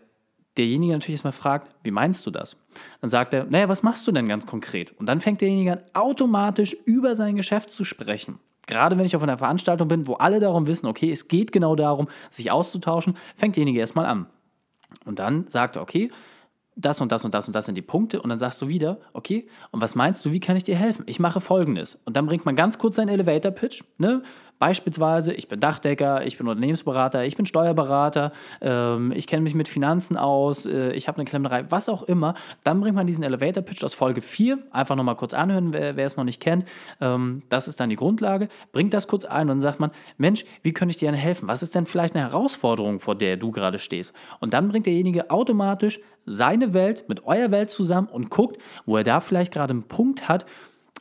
derjenige 0.58 0.94
natürlich 0.94 1.16
erstmal 1.16 1.34
fragt, 1.34 1.76
wie 1.84 1.92
meinst 1.92 2.26
du 2.26 2.32
das? 2.32 2.58
Dann 3.02 3.10
sagt 3.10 3.34
er, 3.34 3.46
naja, 3.46 3.70
was 3.70 3.84
machst 3.84 4.08
du 4.08 4.12
denn 4.12 4.28
ganz 4.28 4.46
konkret? 4.46 4.94
Und 5.00 5.08
dann 5.08 5.22
fängt 5.22 5.42
derjenige 5.42 5.74
an, 5.74 5.82
automatisch 5.94 6.76
über 6.86 7.16
sein 7.16 7.36
Geschäft 7.36 7.70
zu 7.70 7.84
sprechen. 7.84 8.40
Gerade 8.68 8.98
wenn 8.98 9.06
ich 9.06 9.16
auf 9.16 9.24
einer 9.24 9.38
Veranstaltung 9.38 9.88
bin, 9.88 10.08
wo 10.08 10.14
alle 10.16 10.40
darum 10.40 10.68
wissen, 10.68 10.88
okay, 10.88 11.12
es 11.12 11.28
geht 11.28 11.52
genau 11.52 11.76
darum, 11.76 12.08
sich 12.30 12.52
auszutauschen, 12.52 13.18
fängt 13.36 13.56
derjenige 13.56 13.80
erstmal 13.80 14.06
an. 14.06 14.28
Und 15.06 15.20
dann 15.20 15.46
sagt 15.48 15.76
er, 15.78 15.82
okay, 15.82 16.12
das 16.78 17.02
und 17.02 17.12
das 17.12 17.26
und 17.26 17.34
das 17.34 17.48
und 17.48 17.56
das 17.56 17.66
sind 17.66 17.76
die 17.76 17.82
Punkte 17.82 18.22
und 18.22 18.30
dann 18.30 18.40
sagst 18.40 18.62
du 18.62 18.68
wieder, 18.68 19.00
okay, 19.14 19.48
und 19.72 19.82
was 19.82 19.96
meinst 19.96 20.26
du, 20.26 20.32
wie 20.32 20.40
kann 20.40 20.56
ich 20.56 20.64
dir 20.64 20.76
helfen? 20.76 21.04
Ich 21.08 21.20
mache 21.20 21.42
folgendes. 21.42 22.00
Und 22.06 22.16
dann 22.16 22.28
bringt 22.28 22.46
man 22.46 22.56
ganz 22.56 22.78
kurz 22.78 22.96
seinen 22.96 23.10
Elevator-Pitch, 23.10 23.84
ne? 23.98 24.22
Beispielsweise, 24.60 25.34
ich 25.34 25.48
bin 25.48 25.60
Dachdecker, 25.60 26.26
ich 26.26 26.38
bin 26.38 26.48
Unternehmensberater, 26.48 27.26
ich 27.26 27.36
bin 27.36 27.46
Steuerberater, 27.46 28.32
ähm, 28.62 29.14
ich 29.16 29.28
kenne 29.28 29.44
mich 29.44 29.54
mit 29.54 29.68
Finanzen 29.68 30.18
aus, 30.18 30.66
äh, 30.66 30.92
ich 30.94 31.08
habe 31.08 31.18
eine 31.20 31.26
Klemmerei, 31.26 31.66
was 31.70 31.90
auch 31.90 32.04
immer. 32.04 32.34
Dann 32.64 32.82
bringt 32.82 32.96
man 32.96 33.06
diesen 33.06 33.24
Elevator-Pitch 33.24 33.84
aus 33.84 33.94
Folge 33.94 34.22
4, 34.22 34.58
einfach 34.72 34.96
nochmal 34.96 35.16
kurz 35.16 35.34
anhören, 35.34 35.74
wer, 35.74 35.96
wer 35.96 36.06
es 36.06 36.18
noch 36.18 36.24
nicht 36.24 36.42
kennt. 36.42 36.66
Ähm, 37.00 37.44
das 37.50 37.68
ist 37.68 37.80
dann 37.80 37.90
die 37.90 37.96
Grundlage. 37.96 38.50
Bringt 38.72 38.94
das 38.94 39.08
kurz 39.08 39.26
ein 39.26 39.42
und 39.44 39.48
dann 39.48 39.62
sagt 39.62 39.80
man, 39.80 39.92
Mensch, 40.18 40.44
wie 40.64 40.74
könnte 40.74 40.92
ich 40.92 40.98
dir 40.98 41.12
denn 41.12 41.20
helfen? 41.20 41.48
Was 41.48 41.62
ist 41.62 41.76
denn 41.76 41.86
vielleicht 41.86 42.16
eine 42.16 42.24
Herausforderung, 42.24 43.00
vor 43.00 43.16
der 43.16 43.38
du 43.38 43.52
gerade 43.52 43.78
stehst? 43.78 44.14
Und 44.40 44.54
dann 44.54 44.70
bringt 44.70 44.88
derjenige 44.88 45.30
automatisch 45.30 46.00
seine 46.28 46.74
Welt 46.74 47.06
mit 47.08 47.26
eurer 47.26 47.52
Welt 47.52 47.72
zusammen 47.72 48.08
und 48.08 48.30
guckt, 48.30 48.62
wo 48.86 48.98
er 48.98 49.04
da 49.04 49.20
vielleicht 49.20 49.54
gerade 49.54 49.72
einen 49.72 49.84
Punkt 49.84 50.28
hat, 50.28 50.46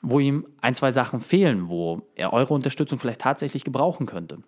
wo 0.02 0.20
ihm 0.20 0.46
ein, 0.60 0.74
zwei 0.74 0.92
Sachen 0.92 1.20
fehlen, 1.20 1.68
wo 1.68 2.02
er 2.14 2.32
eure 2.32 2.54
Unterstützung 2.54 2.98
vielleicht 2.98 3.20
tatsächlich 3.20 3.64
gebrauchen 3.64 4.06
könnte. 4.06 4.38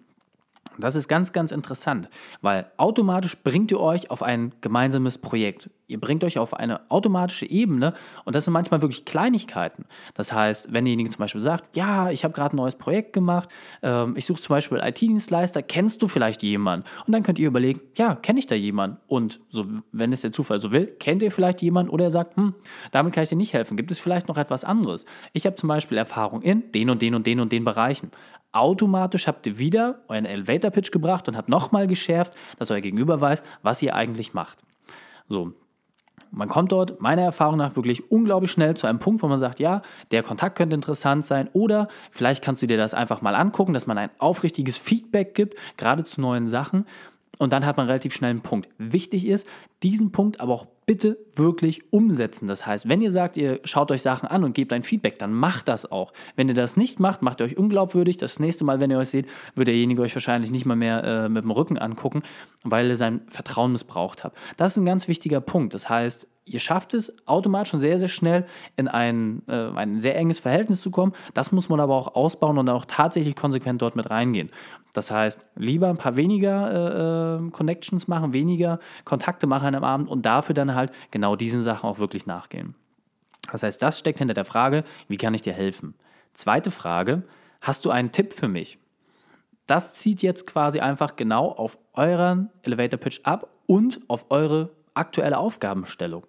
Das 0.79 0.95
ist 0.95 1.09
ganz, 1.09 1.33
ganz 1.33 1.51
interessant, 1.51 2.09
weil 2.41 2.71
automatisch 2.77 3.37
bringt 3.43 3.71
ihr 3.73 3.81
euch 3.81 4.11
auf 4.11 4.23
ein 4.23 4.55
gemeinsames 4.61 5.19
Projekt. 5.19 5.71
Ihr 5.89 5.99
bringt 5.99 6.23
euch 6.23 6.39
auf 6.39 6.55
eine 6.55 6.91
automatische 6.91 7.51
Ebene 7.51 7.95
und 8.25 8.37
das 8.37 8.45
sind 8.45 8.53
manchmal 8.53 8.83
wirklich 8.83 9.05
Kleinigkeiten. 9.05 9.87
Das 10.15 10.33
heißt, 10.33 10.73
wenn 10.73 10.85
derjenige 10.85 11.11
zum 11.11 11.21
Beispiel 11.21 11.41
sagt, 11.41 11.77
ja, 11.77 12.11
ich 12.11 12.25
habe 12.25 12.35
gerade 12.35 12.55
ein 12.55 12.59
neues 12.59 12.77
Projekt 12.77 13.15
gemacht, 13.15 13.49
ähm, 13.83 14.15
ich 14.17 14.27
suche 14.27 14.41
zum 14.41 14.55
Beispiel 14.55 14.79
IT-Dienstleister, 14.79 15.63
kennst 15.63 16.03
du 16.03 16.09
vielleicht 16.09 16.43
jemanden? 16.43 16.87
Und 17.07 17.13
dann 17.15 17.23
könnt 17.23 17.39
ihr 17.39 17.49
überlegen, 17.49 17.81
ja, 17.97 18.15
kenne 18.15 18.39
ich 18.39 18.47
da 18.47 18.55
jemanden? 18.55 18.99
Und 19.07 19.41
so, 19.49 19.65
wenn 19.91 20.13
es 20.13 20.21
der 20.21 20.33
Zufall 20.33 20.61
so 20.61 20.71
will, 20.71 20.87
kennt 20.87 21.23
ihr 21.23 21.33
vielleicht 21.33 21.63
jemanden 21.63 21.91
oder 21.91 22.05
er 22.05 22.11
sagt, 22.11 22.37
hm, 22.37 22.55
damit 22.93 23.15
kann 23.15 23.23
ich 23.23 23.31
dir 23.31 23.37
nicht 23.37 23.55
helfen. 23.55 23.77
Gibt 23.77 23.91
es 23.91 23.99
vielleicht 23.99 24.29
noch 24.29 24.37
etwas 24.37 24.65
anderes? 24.65 25.07
Ich 25.33 25.47
habe 25.47 25.57
zum 25.57 25.69
Beispiel 25.69 25.99
Erfahrung 25.99 26.43
in 26.43 26.71
den 26.73 26.91
und 26.91 27.03
den 27.03 27.15
und 27.15 27.27
den 27.27 27.41
und 27.41 27.51
den 27.51 27.65
Bereichen 27.65 28.11
automatisch 28.53 29.27
habt 29.27 29.47
ihr 29.47 29.59
wieder 29.59 30.01
euren 30.09 30.25
Elevator 30.25 30.71
Pitch 30.71 30.91
gebracht 30.91 31.29
und 31.29 31.37
habt 31.37 31.49
nochmal 31.49 31.87
geschärft, 31.87 32.35
dass 32.59 32.71
euer 32.71 32.81
Gegenüber 32.81 33.21
weiß, 33.21 33.43
was 33.63 33.83
ihr 33.83 33.95
eigentlich 33.95 34.35
macht. 34.35 34.59
So. 35.29 35.53
Man 36.31 36.49
kommt 36.49 36.73
dort 36.73 37.01
meiner 37.01 37.23
Erfahrung 37.23 37.57
nach 37.57 37.77
wirklich 37.77 38.11
unglaublich 38.11 38.51
schnell 38.51 38.77
zu 38.77 38.87
einem 38.87 38.99
Punkt, 38.99 39.23
wo 39.23 39.29
man 39.29 39.39
sagt, 39.39 39.61
ja, 39.61 39.83
der 40.11 40.23
Kontakt 40.23 40.57
könnte 40.57 40.75
interessant 40.75 41.25
sein 41.25 41.49
oder 41.53 41.89
vielleicht 42.11 42.43
kannst 42.45 42.63
du 42.63 42.67
dir 42.67 42.77
das 42.77 42.95
einfach 42.95 43.23
mal 43.23 43.35
angucken, 43.35 43.75
dass 43.75 43.87
man 43.87 43.99
ein 43.99 44.11
aufrichtiges 44.19 44.79
Feedback 44.79 45.35
gibt, 45.35 45.57
gerade 45.77 46.05
zu 46.05 46.21
neuen 46.21 46.49
Sachen 46.49 46.87
und 47.39 47.53
dann 47.53 47.65
hat 47.65 47.77
man 47.77 47.87
relativ 47.87 48.15
schnell 48.15 48.31
einen 48.31 48.43
Punkt. 48.43 48.69
Wichtig 48.79 49.27
ist, 49.27 49.49
diesen 49.83 50.13
Punkt 50.13 50.41
aber 50.41 50.53
auch 50.55 50.67
bitte 50.89 51.19
wirklich 51.35 51.93
umsetzen. 51.93 52.49
Das 52.49 52.67
heißt, 52.67 52.89
wenn 52.89 53.03
ihr 53.03 53.11
sagt, 53.11 53.37
ihr 53.37 53.61
schaut 53.65 53.91
euch 53.91 54.01
Sachen 54.01 54.27
an 54.27 54.43
und 54.43 54.55
gebt 54.55 54.73
ein 54.73 54.83
Feedback, 54.83 55.19
dann 55.19 55.35
macht 55.35 55.69
das 55.69 55.93
auch. 55.93 56.15
Wenn 56.35 56.49
ihr 56.49 56.55
das 56.55 56.79
nicht 56.79 56.99
macht, 56.99 57.21
macht 57.21 57.41
ihr 57.41 57.45
euch 57.45 57.59
unglaubwürdig. 57.59 58.17
Das 58.17 58.41
nächste 58.41 58.65
Mal, 58.65 58.81
wenn 58.81 58.91
ihr 58.91 58.97
euch 58.97 59.11
seht, 59.11 59.27
wird 59.55 59.69
derjenige 59.69 60.01
euch 60.01 60.15
wahrscheinlich 60.15 60.51
nicht 60.51 60.65
mal 60.65 60.77
mehr 60.77 61.05
äh, 61.05 61.29
mit 61.29 61.45
dem 61.45 61.51
Rücken 61.51 61.77
angucken, 61.77 62.23
weil 62.65 62.89
ihr 62.89 62.97
sein 62.97 63.21
Vertrauen 63.29 63.73
missbraucht 63.73 64.25
habt. 64.25 64.39
Das 64.57 64.73
ist 64.73 64.79
ein 64.79 64.87
ganz 64.87 65.09
wichtiger 65.09 65.43
Punkt. 65.43 65.75
Das 65.75 65.91
heißt, 65.91 66.27
ihr 66.53 66.61
schafft 66.61 66.95
es 66.95 67.15
automatisch 67.27 67.71
schon 67.71 67.81
sehr, 67.81 67.99
sehr 67.99 68.09
schnell 68.09 68.47
in 68.77 68.89
ein, 68.89 69.43
äh, 69.49 69.71
ein 69.75 70.01
sehr 70.01 70.17
enges 70.17 70.39
Verhältnis 70.39 70.81
zu 70.81 70.91
kommen. 70.91 71.13
Das 71.35 71.53
muss 71.53 71.69
man 71.69 71.81
aber 71.81 71.95
auch 71.95 72.15
ausbauen 72.15 72.59
und 72.59 72.69
auch 72.69 72.85
tatsächlich 72.85 73.37
konsequent 73.37 73.83
dort 73.83 73.97
mit 73.97 74.11
reingehen. 74.11 74.51
Das 74.95 75.11
heißt, 75.11 75.47
lieber 75.57 75.89
ein 75.89 75.97
paar 75.97 76.17
weniger 76.17 77.39
äh, 77.41 77.47
äh 77.47 77.51
Connections 77.51 78.09
machen, 78.09 78.33
weniger 78.33 78.81
Kontakte 79.05 79.47
machen 79.47 79.67
einem 79.67 79.85
Abend 79.85 80.09
und 80.09 80.25
dafür 80.27 80.55
dann 80.55 80.75
halt 80.75 80.93
genau 81.11 81.37
diesen 81.37 81.63
Sachen 81.63 81.89
auch 81.89 81.99
wirklich 81.99 82.27
nachgehen. 82.27 82.75
Das 83.53 83.63
heißt, 83.63 83.83
das 83.83 83.99
steckt 83.99 84.19
hinter 84.19 84.35
der 84.35 84.45
Frage, 84.45 84.85
wie 85.09 85.17
kann 85.17 85.35
ich 85.35 85.43
dir 85.43 85.53
helfen? 85.53 85.95
Zweite 86.35 86.71
Frage, 86.71 87.23
hast 87.61 87.85
du 87.85 87.91
einen 87.91 88.13
Tipp 88.13 88.33
für 88.33 88.49
mich? 88.49 88.79
Das 89.67 89.93
zieht 89.93 90.23
jetzt 90.23 90.47
quasi 90.47 90.81
einfach 90.81 91.17
genau 91.17 91.51
auf 91.51 91.79
euren 91.93 92.51
Elevator 92.63 92.99
Pitch 92.99 93.21
ab 93.25 93.49
und 93.67 94.01
auf 94.09 94.27
eure 94.31 94.71
aktuelle 94.99 95.39
Aufgabenstellung. 95.39 96.27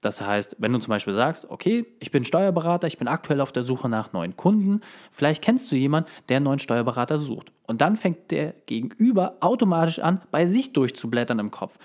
Das 0.00 0.22
heißt, 0.22 0.56
wenn 0.58 0.72
du 0.72 0.78
zum 0.78 0.90
Beispiel 0.90 1.12
sagst, 1.12 1.50
okay, 1.50 1.86
ich 2.00 2.10
bin 2.10 2.24
Steuerberater, 2.24 2.86
ich 2.86 2.96
bin 2.96 3.08
aktuell 3.08 3.40
auf 3.40 3.52
der 3.52 3.62
Suche 3.62 3.88
nach 3.88 4.12
neuen 4.12 4.34
Kunden, 4.34 4.80
vielleicht 5.10 5.42
kennst 5.42 5.70
du 5.70 5.76
jemanden, 5.76 6.08
der 6.28 6.38
einen 6.38 6.44
neuen 6.44 6.58
Steuerberater 6.58 7.18
sucht. 7.18 7.52
Und 7.66 7.82
dann 7.82 7.96
fängt 7.96 8.30
der 8.30 8.54
Gegenüber 8.66 9.36
automatisch 9.40 9.98
an, 9.98 10.22
bei 10.30 10.46
sich 10.46 10.72
durchzublättern 10.72 11.38
im 11.38 11.50
Kopf. 11.50 11.78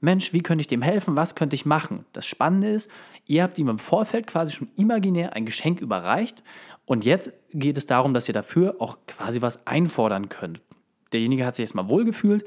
Mensch, 0.00 0.32
wie 0.32 0.40
könnte 0.40 0.62
ich 0.62 0.66
dem 0.66 0.82
helfen? 0.82 1.16
Was 1.16 1.34
könnte 1.34 1.54
ich 1.54 1.66
machen? 1.66 2.06
Das 2.12 2.26
Spannende 2.26 2.68
ist, 2.68 2.90
ihr 3.26 3.42
habt 3.42 3.58
ihm 3.58 3.68
im 3.68 3.78
Vorfeld 3.78 4.26
quasi 4.26 4.52
schon 4.52 4.70
imaginär 4.76 5.34
ein 5.34 5.44
Geschenk 5.44 5.80
überreicht 5.80 6.42
und 6.86 7.04
jetzt 7.04 7.32
geht 7.52 7.78
es 7.78 7.86
darum, 7.86 8.14
dass 8.14 8.26
ihr 8.26 8.34
dafür 8.34 8.76
auch 8.80 8.98
quasi 9.06 9.42
was 9.42 9.66
einfordern 9.66 10.28
könnt. 10.28 10.60
Derjenige 11.12 11.44
hat 11.44 11.56
sich 11.56 11.64
erstmal 11.64 11.88
wohlgefühlt, 11.88 12.44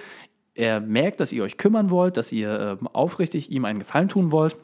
er 0.55 0.79
merkt, 0.79 1.19
dass 1.19 1.31
ihr 1.31 1.43
euch 1.43 1.57
kümmern 1.57 1.89
wollt, 1.89 2.17
dass 2.17 2.31
ihr 2.31 2.77
äh, 2.81 2.85
aufrichtig 2.93 3.51
ihm 3.51 3.65
einen 3.65 3.79
Gefallen 3.79 4.07
tun 4.07 4.31
wollt 4.31 4.57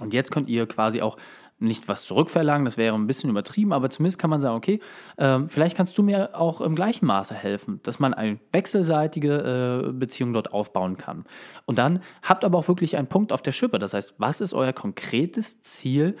und 0.00 0.14
jetzt 0.14 0.30
könnt 0.30 0.48
ihr 0.48 0.66
quasi 0.66 1.02
auch 1.02 1.16
nicht 1.62 1.86
was 1.86 2.04
zurückverlangen, 2.04 2.64
das 2.64 2.76
wäre 2.76 2.94
ein 2.94 3.06
bisschen 3.06 3.30
übertrieben, 3.30 3.72
aber 3.72 3.88
zumindest 3.88 4.18
kann 4.18 4.30
man 4.30 4.40
sagen, 4.40 4.56
okay, 4.56 4.80
äh, 5.16 5.40
vielleicht 5.46 5.76
kannst 5.76 5.96
du 5.96 6.02
mir 6.02 6.30
auch 6.34 6.60
im 6.60 6.74
gleichen 6.74 7.06
Maße 7.06 7.34
helfen, 7.34 7.80
dass 7.84 8.00
man 8.00 8.14
eine 8.14 8.38
wechselseitige 8.52 9.86
äh, 9.88 9.92
Beziehung 9.92 10.32
dort 10.32 10.52
aufbauen 10.52 10.96
kann. 10.96 11.24
Und 11.64 11.78
dann 11.78 12.00
habt 12.22 12.44
aber 12.44 12.58
auch 12.58 12.68
wirklich 12.68 12.96
einen 12.96 13.06
Punkt 13.06 13.32
auf 13.32 13.42
der 13.42 13.52
Schippe. 13.52 13.78
Das 13.78 13.94
heißt, 13.94 14.14
was 14.18 14.40
ist 14.40 14.54
euer 14.54 14.72
konkretes 14.72 15.62
Ziel, 15.62 16.16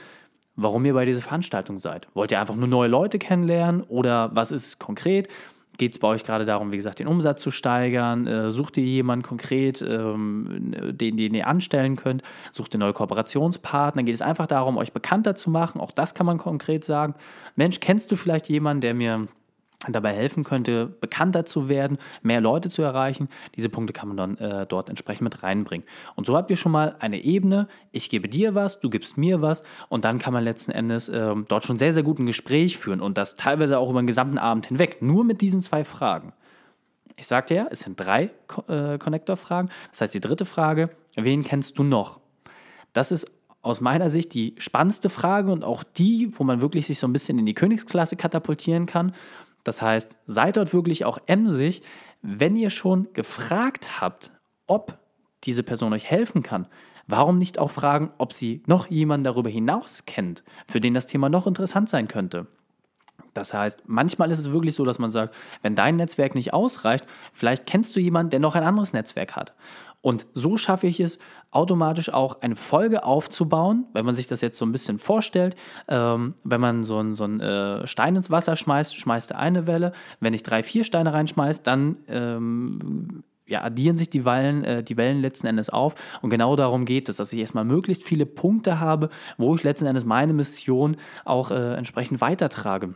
warum 0.54 0.84
ihr 0.84 0.94
bei 0.94 1.04
dieser 1.04 1.22
Veranstaltung 1.22 1.78
seid? 1.78 2.08
Wollt 2.14 2.30
ihr 2.30 2.40
einfach 2.40 2.56
nur 2.56 2.68
neue 2.68 2.88
Leute 2.88 3.18
kennenlernen 3.18 3.82
oder 3.82 4.30
was 4.34 4.52
ist 4.52 4.78
konkret? 4.78 5.28
Geht 5.78 5.92
es 5.92 5.98
bei 5.98 6.08
euch 6.08 6.24
gerade 6.24 6.44
darum, 6.44 6.72
wie 6.72 6.76
gesagt, 6.76 6.98
den 6.98 7.06
Umsatz 7.06 7.42
zu 7.42 7.50
steigern? 7.50 8.26
Äh, 8.26 8.50
sucht 8.50 8.76
ihr 8.76 8.84
jemanden 8.84 9.24
konkret, 9.24 9.82
ähm, 9.82 10.74
den, 10.92 11.16
den 11.16 11.34
ihr 11.34 11.46
anstellen 11.46 11.96
könnt? 11.96 12.22
Sucht 12.52 12.74
ihr 12.74 12.78
neue 12.78 12.92
Kooperationspartner? 12.92 14.02
Geht 14.02 14.14
es 14.14 14.22
einfach 14.22 14.46
darum, 14.46 14.76
euch 14.76 14.92
bekannter 14.92 15.34
zu 15.34 15.50
machen? 15.50 15.80
Auch 15.80 15.92
das 15.92 16.14
kann 16.14 16.26
man 16.26 16.38
konkret 16.38 16.84
sagen. 16.84 17.14
Mensch, 17.56 17.80
kennst 17.80 18.12
du 18.12 18.16
vielleicht 18.16 18.48
jemanden, 18.48 18.82
der 18.82 18.94
mir 18.94 19.28
dabei 19.88 20.12
helfen 20.12 20.44
könnte, 20.44 20.86
bekannter 20.86 21.44
zu 21.44 21.68
werden, 21.68 21.98
mehr 22.22 22.40
Leute 22.40 22.68
zu 22.68 22.82
erreichen. 22.82 23.28
Diese 23.56 23.68
Punkte 23.68 23.92
kann 23.92 24.08
man 24.08 24.16
dann 24.16 24.38
äh, 24.38 24.66
dort 24.66 24.88
entsprechend 24.88 25.22
mit 25.22 25.42
reinbringen. 25.42 25.86
Und 26.14 26.26
so 26.26 26.36
habt 26.36 26.50
ihr 26.50 26.56
schon 26.56 26.72
mal 26.72 26.94
eine 27.00 27.22
Ebene, 27.22 27.68
ich 27.90 28.10
gebe 28.10 28.28
dir 28.28 28.54
was, 28.54 28.80
du 28.80 28.90
gibst 28.90 29.18
mir 29.18 29.42
was 29.42 29.64
und 29.88 30.04
dann 30.04 30.18
kann 30.18 30.32
man 30.32 30.44
letzten 30.44 30.70
Endes 30.70 31.08
äh, 31.08 31.34
dort 31.48 31.64
schon 31.64 31.78
sehr, 31.78 31.92
sehr 31.92 32.02
gut 32.02 32.18
ein 32.18 32.26
Gespräch 32.26 32.78
führen 32.78 33.00
und 33.00 33.18
das 33.18 33.34
teilweise 33.34 33.78
auch 33.78 33.90
über 33.90 34.00
den 34.00 34.06
gesamten 34.06 34.38
Abend 34.38 34.66
hinweg, 34.66 35.02
nur 35.02 35.24
mit 35.24 35.40
diesen 35.40 35.62
zwei 35.62 35.84
Fragen. 35.84 36.32
Ich 37.16 37.26
sagte 37.26 37.54
ja, 37.54 37.66
es 37.70 37.80
sind 37.80 38.00
drei 38.00 38.30
äh, 38.68 38.98
Connector-Fragen. 38.98 39.68
Das 39.90 40.00
heißt, 40.00 40.14
die 40.14 40.20
dritte 40.20 40.44
Frage, 40.44 40.90
wen 41.16 41.44
kennst 41.44 41.78
du 41.78 41.82
noch? 41.82 42.20
Das 42.92 43.12
ist 43.12 43.30
aus 43.62 43.80
meiner 43.80 44.08
Sicht 44.08 44.34
die 44.34 44.54
spannendste 44.58 45.08
Frage 45.08 45.52
und 45.52 45.62
auch 45.64 45.84
die, 45.84 46.30
wo 46.32 46.44
man 46.44 46.60
wirklich 46.60 46.86
sich 46.86 46.98
so 46.98 47.06
ein 47.06 47.12
bisschen 47.12 47.38
in 47.38 47.46
die 47.46 47.54
Königsklasse 47.54 48.16
katapultieren 48.16 48.86
kann 48.86 49.12
das 49.64 49.82
heißt, 49.82 50.16
seid 50.26 50.56
dort 50.56 50.72
wirklich 50.72 51.04
auch 51.04 51.18
emsig, 51.26 51.82
wenn 52.22 52.56
ihr 52.56 52.70
schon 52.70 53.08
gefragt 53.12 54.00
habt, 54.00 54.32
ob 54.66 54.98
diese 55.44 55.62
Person 55.62 55.92
euch 55.92 56.04
helfen 56.04 56.42
kann. 56.42 56.68
Warum 57.06 57.38
nicht 57.38 57.58
auch 57.58 57.70
fragen, 57.70 58.12
ob 58.18 58.32
sie 58.32 58.62
noch 58.66 58.86
jemanden 58.88 59.24
darüber 59.24 59.50
hinaus 59.50 60.06
kennt, 60.06 60.44
für 60.68 60.80
den 60.80 60.94
das 60.94 61.06
Thema 61.06 61.28
noch 61.28 61.46
interessant 61.46 61.88
sein 61.88 62.08
könnte? 62.08 62.46
Das 63.34 63.54
heißt, 63.54 63.84
manchmal 63.86 64.30
ist 64.30 64.38
es 64.38 64.52
wirklich 64.52 64.74
so, 64.74 64.84
dass 64.84 64.98
man 64.98 65.10
sagt, 65.10 65.34
wenn 65.62 65.74
dein 65.74 65.96
Netzwerk 65.96 66.34
nicht 66.34 66.52
ausreicht, 66.52 67.06
vielleicht 67.32 67.66
kennst 67.66 67.96
du 67.96 68.00
jemanden, 68.00 68.30
der 68.30 68.40
noch 68.40 68.54
ein 68.54 68.64
anderes 68.64 68.92
Netzwerk 68.92 69.36
hat. 69.36 69.54
Und 70.02 70.26
so 70.34 70.56
schaffe 70.56 70.88
ich 70.88 70.98
es, 70.98 71.18
automatisch 71.52 72.12
auch 72.12 72.42
eine 72.42 72.56
Folge 72.56 73.04
aufzubauen, 73.04 73.86
wenn 73.92 74.04
man 74.04 74.16
sich 74.16 74.26
das 74.26 74.40
jetzt 74.40 74.58
so 74.58 74.66
ein 74.66 74.72
bisschen 74.72 74.98
vorstellt. 74.98 75.54
Ähm, 75.86 76.34
wenn 76.42 76.60
man 76.60 76.82
so 76.82 76.98
einen 76.98 77.14
so 77.14 77.24
äh, 77.24 77.86
Stein 77.86 78.16
ins 78.16 78.30
Wasser 78.30 78.56
schmeißt, 78.56 78.96
schmeißt 78.96 79.30
er 79.30 79.38
eine 79.38 79.66
Welle. 79.66 79.92
Wenn 80.18 80.34
ich 80.34 80.42
drei, 80.42 80.62
vier 80.64 80.82
Steine 80.82 81.12
reinschmeiße, 81.12 81.62
dann 81.62 81.98
ähm, 82.08 83.22
ja, 83.46 83.62
addieren 83.62 83.96
sich 83.96 84.10
die 84.10 84.24
Wellen, 84.24 84.64
äh, 84.64 84.82
die 84.82 84.96
Wellen 84.96 85.20
letzten 85.20 85.46
Endes 85.46 85.70
auf. 85.70 85.94
Und 86.20 86.30
genau 86.30 86.56
darum 86.56 86.84
geht 86.84 87.08
es, 87.08 87.18
dass 87.18 87.32
ich 87.32 87.38
erstmal 87.38 87.64
möglichst 87.64 88.02
viele 88.02 88.26
Punkte 88.26 88.80
habe, 88.80 89.08
wo 89.36 89.54
ich 89.54 89.62
letzten 89.62 89.86
Endes 89.86 90.04
meine 90.04 90.32
Mission 90.32 90.96
auch 91.24 91.50
äh, 91.52 91.74
entsprechend 91.74 92.20
weitertrage. 92.20 92.94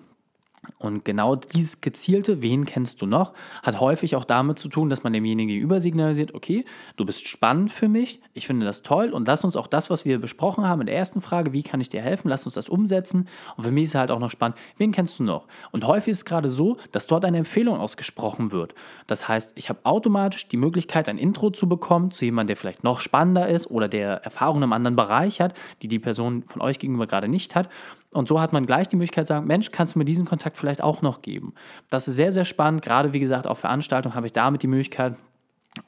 Und 0.78 1.04
genau 1.04 1.37
dieses 1.37 1.80
gezielte, 1.80 2.42
wen 2.42 2.64
kennst 2.64 3.00
du 3.02 3.06
noch, 3.06 3.32
hat 3.62 3.80
häufig 3.80 4.16
auch 4.16 4.25
damit 4.25 4.58
zu 4.58 4.68
tun, 4.68 4.90
dass 4.90 5.02
man 5.02 5.12
demjenigen 5.12 5.49
gegenüber 5.49 5.80
signalisiert, 5.80 6.35
okay, 6.35 6.64
du 6.96 7.04
bist 7.04 7.28
spannend 7.28 7.70
für 7.70 7.88
mich, 7.88 8.20
ich 8.35 8.46
finde 8.46 8.66
das 8.66 8.82
toll 8.82 9.11
und 9.11 9.26
lass 9.26 9.44
uns 9.44 9.56
auch 9.56 9.66
das, 9.66 9.90
was 9.90 10.04
wir 10.04 10.20
besprochen 10.20 10.64
haben 10.64 10.80
in 10.80 10.87
der 10.87 10.96
ersten 10.96 11.20
Frage, 11.20 11.52
wie 11.52 11.62
kann 11.62 11.80
ich 11.80 11.88
dir 11.88 12.02
helfen, 12.02 12.28
lass 12.28 12.44
uns 12.44 12.54
das 12.54 12.68
umsetzen. 12.68 13.28
Und 13.56 13.64
für 13.64 13.70
mich 13.70 13.85
ist 13.85 13.94
halt 13.94 14.11
auch 14.11 14.18
noch 14.18 14.30
spannend, 14.30 14.58
wen 14.76 14.92
kennst 14.92 15.18
du 15.18 15.23
noch? 15.23 15.46
Und 15.73 15.87
häufig 15.87 16.12
ist 16.12 16.18
es 16.18 16.25
gerade 16.25 16.49
so, 16.49 16.76
dass 16.92 17.06
dort 17.06 17.25
eine 17.25 17.38
Empfehlung 17.38 17.78
ausgesprochen 17.78 18.52
wird. 18.52 18.75
Das 19.06 19.28
heißt, 19.28 19.52
ich 19.54 19.68
habe 19.68 19.80
automatisch 19.85 20.49
die 20.49 20.56
Möglichkeit, 20.56 21.08
ein 21.08 21.18
Intro 21.18 21.50
zu 21.50 21.68
bekommen 21.68 22.11
zu 22.11 22.25
jemandem, 22.25 22.49
der 22.49 22.56
vielleicht 22.56 22.85
noch 22.85 23.00
spannender 23.00 23.49
ist 23.49 23.70
oder 23.70 23.88
der 23.88 24.25
Erfahrung 24.25 24.62
im 24.62 24.73
anderen 24.73 24.96
Bereich 24.96 25.40
hat, 25.40 25.54
die 25.82 25.88
die 25.88 25.99
Person 25.99 26.44
von 26.46 26.61
euch 26.61 26.78
gegenüber 26.78 27.06
gerade 27.06 27.28
nicht 27.28 27.54
hat. 27.54 27.68
Und 28.12 28.28
so 28.28 28.40
hat 28.40 28.52
man 28.52 28.66
gleich 28.66 28.88
die 28.88 28.96
Möglichkeit 28.96 29.26
zu 29.26 29.34
sagen, 29.34 29.46
Mensch, 29.46 29.70
kannst 29.70 29.94
du 29.94 29.98
mir 29.98 30.04
diesen 30.04 30.26
Kontakt 30.26 30.56
vielleicht 30.56 30.82
auch 30.82 31.02
noch 31.02 31.22
geben? 31.22 31.54
Das 31.90 32.08
ist 32.08 32.16
sehr, 32.16 32.32
sehr 32.32 32.44
spannend. 32.44 32.82
Gerade 32.82 33.12
wie 33.12 33.20
gesagt, 33.20 33.46
auf 33.46 33.58
Veranstaltungen 33.58 34.14
habe 34.14 34.26
ich 34.26 34.32
damit 34.32 34.62
die 34.62 34.68
Möglichkeit, 34.68 35.16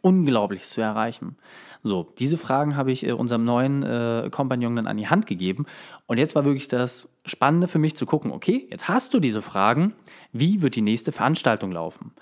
Unglaubliches 0.03 0.71
zu 0.71 0.81
erreichen. 0.81 1.37
So, 1.83 2.13
diese 2.19 2.37
Fragen 2.37 2.77
habe 2.77 2.93
ich 2.93 3.07
äh, 3.07 3.13
unserem 3.13 3.45
neuen 3.45 3.83
äh, 3.83 4.29
Kompagnon 4.31 4.77
dann 4.77 4.87
an 4.87 4.97
die 4.97 5.09
Hand 5.09 5.27
gegeben. 5.27 5.67
Und 6.07 6.19
jetzt 6.19 6.35
war 6.35 6.45
wirklich 6.45 6.69
das 6.69 7.09
Spannende 7.25 7.69
für 7.69 7.79
mich 7.79 7.97
zu 7.97 8.05
gucken, 8.05 8.33
okay, 8.33 8.67
jetzt 8.71 8.89
hast 8.89 9.15
du 9.15 9.21
diese 9.21 9.43
Fragen, 9.43 9.95
wie 10.33 10.61
wird 10.61 10.77
die 10.77 10.83
nächste 10.83 11.13
Veranstaltung 11.13 11.73
laufen? 11.73 12.13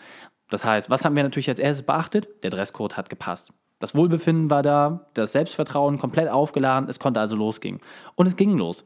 Das 0.51 0.65
heißt, 0.65 0.91
was 0.91 1.05
haben 1.05 1.17
wir 1.17 1.23
natürlich 1.23 1.49
als 1.49 1.59
erstes 1.59 1.85
beachtet? 1.85 2.29
Der 2.43 2.51
Dresscode 2.51 2.97
hat 2.97 3.11
gepasst. 3.11 3.53
Das 3.79 3.95
Wohlbefinden 3.95 4.49
war 4.49 4.63
da, 4.63 5.07
das 5.15 5.33
Selbstvertrauen 5.33 5.99
komplett 5.99 6.29
aufgeladen, 6.29 6.89
es 6.89 6.99
konnte 6.99 7.21
also 7.21 7.37
losgehen. 7.37 7.81
Und 8.15 8.27
es 8.27 8.37
ging 8.37 8.57
los. 8.57 8.85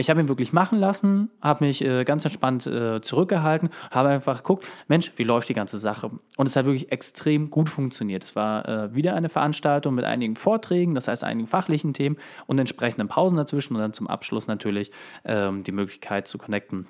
Ich 0.00 0.08
habe 0.08 0.18
ihn 0.18 0.28
wirklich 0.28 0.54
machen 0.54 0.78
lassen, 0.78 1.30
habe 1.42 1.66
mich 1.66 1.84
äh, 1.84 2.04
ganz 2.04 2.24
entspannt 2.24 2.66
äh, 2.66 3.02
zurückgehalten, 3.02 3.68
habe 3.90 4.08
einfach 4.08 4.38
geguckt, 4.38 4.66
Mensch, 4.88 5.12
wie 5.16 5.24
läuft 5.24 5.50
die 5.50 5.54
ganze 5.54 5.76
Sache? 5.76 6.10
Und 6.38 6.46
es 6.46 6.56
hat 6.56 6.64
wirklich 6.64 6.90
extrem 6.90 7.50
gut 7.50 7.68
funktioniert. 7.68 8.24
Es 8.24 8.34
war 8.34 8.66
äh, 8.66 8.94
wieder 8.94 9.14
eine 9.14 9.28
Veranstaltung 9.28 9.94
mit 9.94 10.06
einigen 10.06 10.36
Vorträgen, 10.36 10.94
das 10.94 11.06
heißt 11.06 11.22
einigen 11.22 11.46
fachlichen 11.46 11.92
Themen 11.92 12.16
und 12.46 12.58
entsprechenden 12.58 13.08
Pausen 13.08 13.36
dazwischen 13.36 13.74
und 13.74 13.82
dann 13.82 13.92
zum 13.92 14.06
Abschluss 14.06 14.46
natürlich 14.46 14.90
ähm, 15.26 15.64
die 15.64 15.72
Möglichkeit 15.72 16.26
zu 16.26 16.38
connecten 16.38 16.88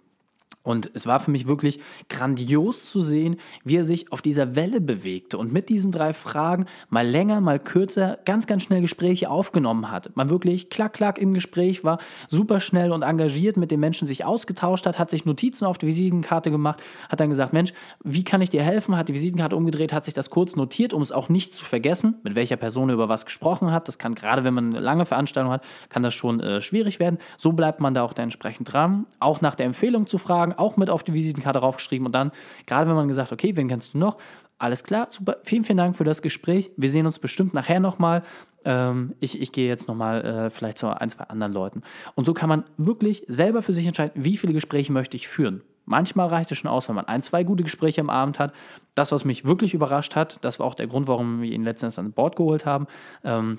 und 0.62 0.90
es 0.95 1.07
war 1.07 1.21
für 1.21 1.31
mich 1.31 1.49
wirklich 1.49 1.81
grandios 2.11 2.90
zu 2.90 3.00
sehen, 3.00 3.37
wie 3.64 3.76
er 3.76 3.85
sich 3.85 4.12
auf 4.12 4.21
dieser 4.21 4.55
Welle 4.55 4.81
bewegte 4.81 5.38
und 5.38 5.52
mit 5.52 5.71
diesen 5.71 5.90
drei 5.90 6.12
Fragen 6.12 6.67
mal 6.90 7.07
länger, 7.07 7.40
mal 7.40 7.59
kürzer, 7.59 8.19
ganz, 8.26 8.47
ganz 8.47 8.64
schnell 8.64 8.83
Gespräche 8.83 9.31
aufgenommen 9.31 9.90
hat. 9.90 10.14
Man 10.17 10.29
wirklich 10.29 10.69
klack, 10.69 10.93
klack 10.93 11.19
im 11.19 11.33
Gespräch 11.33 11.83
war, 11.83 11.99
super 12.29 12.61
schnell 12.61 12.93
und 12.93 13.02
engagiert 13.02 13.57
mit 13.57 13.71
den 13.71 13.81
Menschen 13.81 14.07
sich 14.07 14.25
ausgetauscht 14.25 14.87
hat, 14.87 14.99
hat 14.99 15.09
sich 15.09 15.25
Notizen 15.25 15.64
auf 15.64 15.79
die 15.79 15.87
Visitenkarte 15.87 16.50
gemacht, 16.50 16.83
hat 17.09 17.21
dann 17.21 17.31
gesagt, 17.31 17.52
Mensch, 17.52 17.73
wie 18.05 18.25
kann 18.25 18.43
ich 18.43 18.50
dir 18.50 18.62
helfen? 18.62 18.97
Hat 18.97 19.09
die 19.09 19.14
Visitenkarte 19.14 19.57
umgedreht, 19.57 19.93
hat 19.95 20.05
sich 20.05 20.14
das 20.14 20.29
kurz 20.29 20.57
notiert, 20.57 20.93
um 20.93 21.00
es 21.00 21.11
auch 21.11 21.31
nicht 21.31 21.55
zu 21.55 21.64
vergessen, 21.64 22.17
mit 22.23 22.35
welcher 22.35 22.57
Person 22.57 22.90
er 22.90 22.95
über 22.95 23.09
was 23.09 23.25
gesprochen 23.25 23.73
hat. 23.73 23.88
Das 23.88 23.99
kann 23.99 24.14
gerade, 24.14 24.45
wenn 24.45 24.55
man 24.55 24.71
eine 24.71 24.81
lange 24.81 25.07
Veranstaltung 25.07 25.52
hat, 25.52 25.64
kann 25.88 26.02
das 26.02 26.12
schon 26.12 26.40
äh, 26.40 26.61
schwierig 26.61 27.00
werden. 27.00 27.19
So 27.38 27.52
bleibt 27.52 27.81
man 27.81 27.95
da 27.95 28.02
auch 28.02 28.12
da 28.12 28.23
entsprechend 28.23 28.73
dran. 28.73 29.07
Auch 29.21 29.40
nach 29.40 29.55
der 29.55 29.67
Empfehlung 29.67 30.07
zu 30.07 30.19
fragen, 30.19 30.50
Fragen 30.50 30.59
auch 30.59 30.76
mit 30.76 30.90
auf 30.90 31.02
die 31.02 31.14
Visitenkarte 31.14 31.61
draufgeschrieben 31.61 32.07
und 32.07 32.12
dann, 32.12 32.33
gerade 32.66 32.88
wenn 32.88 32.97
man 32.97 33.09
gesagt, 33.09 33.33
okay, 33.33 33.57
wen 33.57 33.69
kennst 33.69 33.95
du 33.95 33.99
noch? 33.99 34.19
Alles 34.59 34.85
klar, 34.85 35.07
super, 35.11 35.38
vielen, 35.42 35.64
vielen 35.64 35.78
Dank 35.78 35.97
für 35.97 36.04
das 36.04 36.21
Gespräch. 36.21 36.71
Wir 36.76 36.90
sehen 36.90 37.07
uns 37.07 37.19
bestimmt 37.19 37.54
nachher 37.54 37.80
nochmal. 37.80 38.23
Ähm, 38.64 39.14
ich, 39.19 39.40
ich 39.40 39.52
gehe 39.52 39.66
jetzt 39.66 39.88
nochmal 39.88 40.23
äh, 40.23 40.50
vielleicht 40.50 40.76
zu 40.76 40.88
ein, 40.88 41.09
zwei 41.09 41.25
anderen 41.25 41.52
Leuten. 41.52 41.83
Und 42.14 42.26
so 42.26 42.35
kann 42.35 42.50
man 42.50 42.64
wirklich 42.76 43.25
selber 43.26 43.62
für 43.62 43.73
sich 43.73 43.87
entscheiden, 43.87 44.23
wie 44.23 44.37
viele 44.37 44.52
Gespräche 44.52 44.92
möchte 44.92 45.16
ich 45.16 45.28
führen. 45.28 45.62
Manchmal 45.87 46.28
reicht 46.28 46.52
es 46.52 46.59
schon 46.59 46.71
aus, 46.71 46.88
wenn 46.88 46.95
man 46.95 47.07
ein, 47.07 47.23
zwei 47.23 47.42
gute 47.42 47.64
Gespräche 47.64 48.02
am 48.02 48.11
Abend 48.11 48.38
hat. 48.38 48.52
Das, 48.95 49.12
was 49.12 49.25
mich 49.25 49.47
wirklich 49.47 49.73
überrascht 49.73 50.14
hat, 50.14 50.45
das 50.45 50.59
war 50.59 50.66
auch 50.66 50.75
der 50.75 50.88
Grund, 50.88 51.09
warum 51.09 51.40
wir 51.40 51.50
ihn 51.50 51.64
letztens 51.64 51.99
an 51.99 52.12
Bord 52.12 52.37
geholt 52.37 52.66
haben. 52.66 52.87
Ähm, 53.25 53.59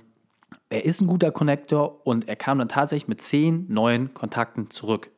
er 0.70 0.86
ist 0.86 1.02
ein 1.02 1.08
guter 1.08 1.32
Connector 1.32 2.06
und 2.06 2.28
er 2.28 2.36
kam 2.36 2.60
dann 2.60 2.70
tatsächlich 2.70 3.08
mit 3.08 3.22
zehn 3.22 3.66
neuen 3.70 4.14
Kontakten 4.14 4.70
zurück. 4.70 5.10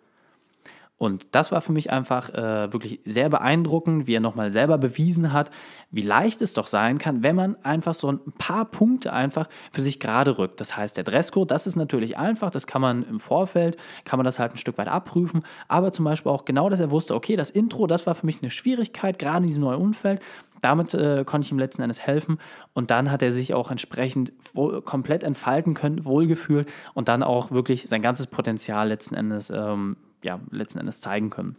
Und 1.03 1.27
das 1.31 1.51
war 1.51 1.59
für 1.59 1.73
mich 1.73 1.91
einfach 1.91 2.29
äh, 2.29 2.71
wirklich 2.71 3.01
sehr 3.03 3.27
beeindruckend, 3.27 4.07
wie 4.07 4.15
er 4.15 4.21
nochmal 4.21 4.51
selber 4.51 4.77
bewiesen 4.77 5.33
hat, 5.33 5.51
wie 5.91 6.01
leicht 6.01 6.41
es 6.41 6.53
doch 6.53 6.67
sein 6.67 6.97
kann, 6.97 7.23
wenn 7.23 7.35
man 7.35 7.57
einfach 7.61 7.93
so 7.93 8.09
ein 8.09 8.21
paar 8.37 8.63
Punkte 8.63 9.11
einfach 9.11 9.49
für 9.73 9.81
sich 9.81 9.99
gerade 9.99 10.37
rückt. 10.37 10.61
Das 10.61 10.77
heißt, 10.77 10.95
der 10.95 11.03
Dresscode, 11.03 11.51
das 11.51 11.67
ist 11.67 11.75
natürlich 11.75 12.17
einfach, 12.17 12.51
das 12.51 12.67
kann 12.67 12.81
man 12.81 13.03
im 13.03 13.19
Vorfeld, 13.19 13.75
kann 14.05 14.17
man 14.17 14.23
das 14.23 14.39
halt 14.39 14.53
ein 14.53 14.57
Stück 14.57 14.77
weit 14.77 14.87
abprüfen, 14.87 15.43
aber 15.67 15.91
zum 15.91 16.05
Beispiel 16.05 16.31
auch 16.31 16.45
genau, 16.45 16.69
dass 16.69 16.79
er 16.79 16.89
wusste, 16.89 17.15
okay, 17.15 17.35
das 17.35 17.49
Intro, 17.49 17.85
das 17.85 18.07
war 18.07 18.15
für 18.15 18.25
mich 18.25 18.41
eine 18.41 18.49
Schwierigkeit, 18.49 19.19
gerade 19.19 19.39
in 19.39 19.47
diesem 19.47 19.63
neuen 19.63 19.81
Umfeld. 19.81 20.21
Damit 20.61 20.93
äh, 20.93 21.25
konnte 21.25 21.43
ich 21.45 21.51
ihm 21.51 21.59
letzten 21.59 21.81
Endes 21.81 22.07
helfen 22.07 22.37
und 22.71 22.91
dann 22.91 23.11
hat 23.11 23.21
er 23.21 23.33
sich 23.33 23.53
auch 23.53 23.71
entsprechend 23.71 24.31
wohl, 24.53 24.81
komplett 24.81 25.23
entfalten 25.23 25.73
können, 25.73 26.05
wohlgefühlt 26.05 26.69
und 26.93 27.09
dann 27.09 27.23
auch 27.23 27.51
wirklich 27.51 27.89
sein 27.89 28.01
ganzes 28.01 28.27
Potenzial 28.27 28.87
letzten 28.87 29.15
Endes 29.15 29.49
ähm, 29.49 29.97
ja, 30.23 30.39
letzten 30.51 30.79
Endes 30.79 30.99
zeigen 31.01 31.29
können. 31.29 31.55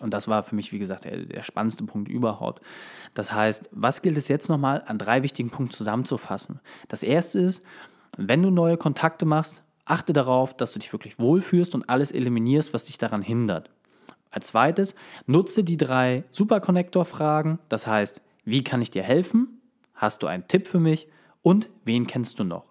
Und 0.00 0.14
das 0.14 0.26
war 0.26 0.42
für 0.42 0.54
mich, 0.54 0.72
wie 0.72 0.78
gesagt, 0.78 1.04
der, 1.04 1.18
der, 1.18 1.42
spannendste 1.42 1.84
Punkt 1.84 2.08
überhaupt. 2.08 2.62
Das 3.14 3.32
heißt, 3.32 3.70
was 3.72 4.02
gilt 4.02 4.16
es 4.16 4.28
jetzt 4.28 4.48
nochmal 4.48 4.82
an 4.86 4.98
drei 4.98 5.22
wichtigen 5.22 5.50
Punkten 5.50 5.76
zusammenzufassen? 5.76 6.60
Das 6.88 7.02
erste 7.02 7.38
ist, 7.38 7.62
wenn 8.16 8.42
du 8.42 8.50
neue 8.50 8.76
Kontakte 8.76 9.26
machst, 9.26 9.62
achte 9.84 10.12
darauf, 10.12 10.56
dass 10.56 10.72
du 10.72 10.78
dich 10.78 10.92
wirklich 10.92 11.18
wohlfühlst 11.18 11.74
und 11.74 11.88
alles 11.88 12.10
eliminierst, 12.10 12.72
was 12.74 12.84
dich 12.84 12.98
daran 12.98 13.22
hindert. 13.22 13.70
Als 14.30 14.48
zweites, 14.48 14.94
nutze 15.26 15.62
die 15.62 15.76
drei 15.76 16.24
Superconnector-Fragen. 16.30 17.58
Das 17.68 17.86
heißt, 17.86 18.22
wie 18.44 18.64
kann 18.64 18.82
ich 18.82 18.90
dir 18.90 19.02
helfen? 19.02 19.60
Hast 19.94 20.22
du 20.22 20.26
einen 20.26 20.48
Tipp 20.48 20.66
für 20.66 20.80
mich? 20.80 21.08
Und 21.42 21.68
wen 21.84 22.06
kennst 22.06 22.38
du 22.38 22.44
noch? 22.44 22.64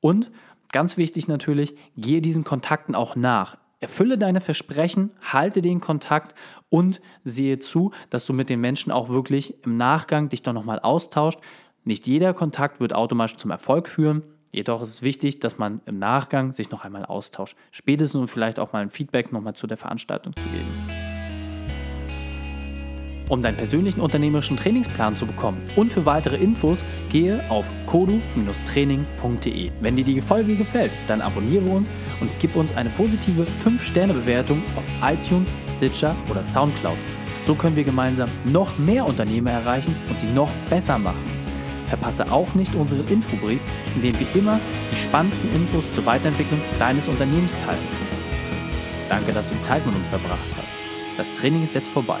Und 0.00 0.30
ganz 0.72 0.96
wichtig 0.96 1.26
natürlich, 1.26 1.74
gehe 1.96 2.22
diesen 2.22 2.44
Kontakten 2.44 2.94
auch 2.94 3.16
nach. 3.16 3.58
Erfülle 3.80 4.18
deine 4.18 4.40
Versprechen, 4.40 5.10
halte 5.22 5.62
den 5.62 5.80
Kontakt 5.80 6.34
und 6.68 7.00
sehe 7.22 7.60
zu, 7.60 7.92
dass 8.10 8.26
du 8.26 8.32
mit 8.32 8.50
den 8.50 8.60
Menschen 8.60 8.90
auch 8.90 9.08
wirklich 9.08 9.54
im 9.64 9.76
Nachgang 9.76 10.28
dich 10.28 10.42
doch 10.42 10.52
nochmal 10.52 10.80
austauscht. 10.80 11.38
Nicht 11.84 12.06
jeder 12.06 12.34
Kontakt 12.34 12.80
wird 12.80 12.92
automatisch 12.92 13.36
zum 13.36 13.52
Erfolg 13.52 13.88
führen. 13.88 14.24
Jedoch 14.52 14.82
ist 14.82 14.88
es 14.88 15.02
wichtig, 15.02 15.38
dass 15.40 15.58
man 15.58 15.80
im 15.86 15.98
Nachgang 15.98 16.52
sich 16.52 16.70
noch 16.70 16.84
einmal 16.84 17.04
austauscht. 17.04 17.56
Spätestens 17.70 18.20
und 18.20 18.28
vielleicht 18.28 18.58
auch 18.58 18.72
mal 18.72 18.82
ein 18.82 18.90
Feedback 18.90 19.32
nochmal 19.32 19.54
zu 19.54 19.66
der 19.66 19.76
Veranstaltung 19.76 20.34
zu 20.34 20.44
geben. 20.48 21.07
Um 23.28 23.42
deinen 23.42 23.56
persönlichen 23.56 24.00
unternehmerischen 24.00 24.56
Trainingsplan 24.56 25.16
zu 25.16 25.26
bekommen 25.26 25.60
und 25.76 25.92
für 25.92 26.06
weitere 26.06 26.36
Infos 26.36 26.82
gehe 27.10 27.42
auf 27.50 27.70
kodu-training.de. 27.86 29.70
Wenn 29.80 29.96
dir 29.96 30.04
die 30.04 30.20
Folge 30.20 30.56
gefällt, 30.56 30.92
dann 31.06 31.20
abonniere 31.20 31.66
uns 31.66 31.90
und 32.20 32.30
gib 32.38 32.56
uns 32.56 32.74
eine 32.74 32.90
positive 32.90 33.46
5-Sterne-Bewertung 33.64 34.62
auf 34.76 34.86
iTunes, 35.02 35.54
Stitcher 35.68 36.16
oder 36.30 36.42
Soundcloud. 36.42 36.96
So 37.46 37.54
können 37.54 37.76
wir 37.76 37.84
gemeinsam 37.84 38.28
noch 38.44 38.78
mehr 38.78 39.06
Unternehmer 39.06 39.50
erreichen 39.50 39.94
und 40.08 40.18
sie 40.20 40.28
noch 40.28 40.52
besser 40.68 40.98
machen. 40.98 41.38
Verpasse 41.86 42.30
auch 42.30 42.54
nicht 42.54 42.74
unseren 42.74 43.06
Infobrief, 43.08 43.60
in 43.94 44.02
dem 44.02 44.18
wir 44.18 44.26
immer 44.34 44.60
die 44.92 44.96
spannendsten 44.96 45.54
Infos 45.54 45.94
zur 45.94 46.04
Weiterentwicklung 46.04 46.60
deines 46.78 47.08
Unternehmens 47.08 47.54
teilen. 47.64 47.78
Danke, 49.08 49.32
dass 49.32 49.48
du 49.48 49.54
die 49.54 49.62
Zeit 49.62 49.84
mit 49.86 49.94
uns 49.94 50.08
verbracht 50.08 50.38
hast. 50.56 50.72
Das 51.16 51.32
Training 51.32 51.64
ist 51.64 51.74
jetzt 51.74 51.88
vorbei. 51.88 52.20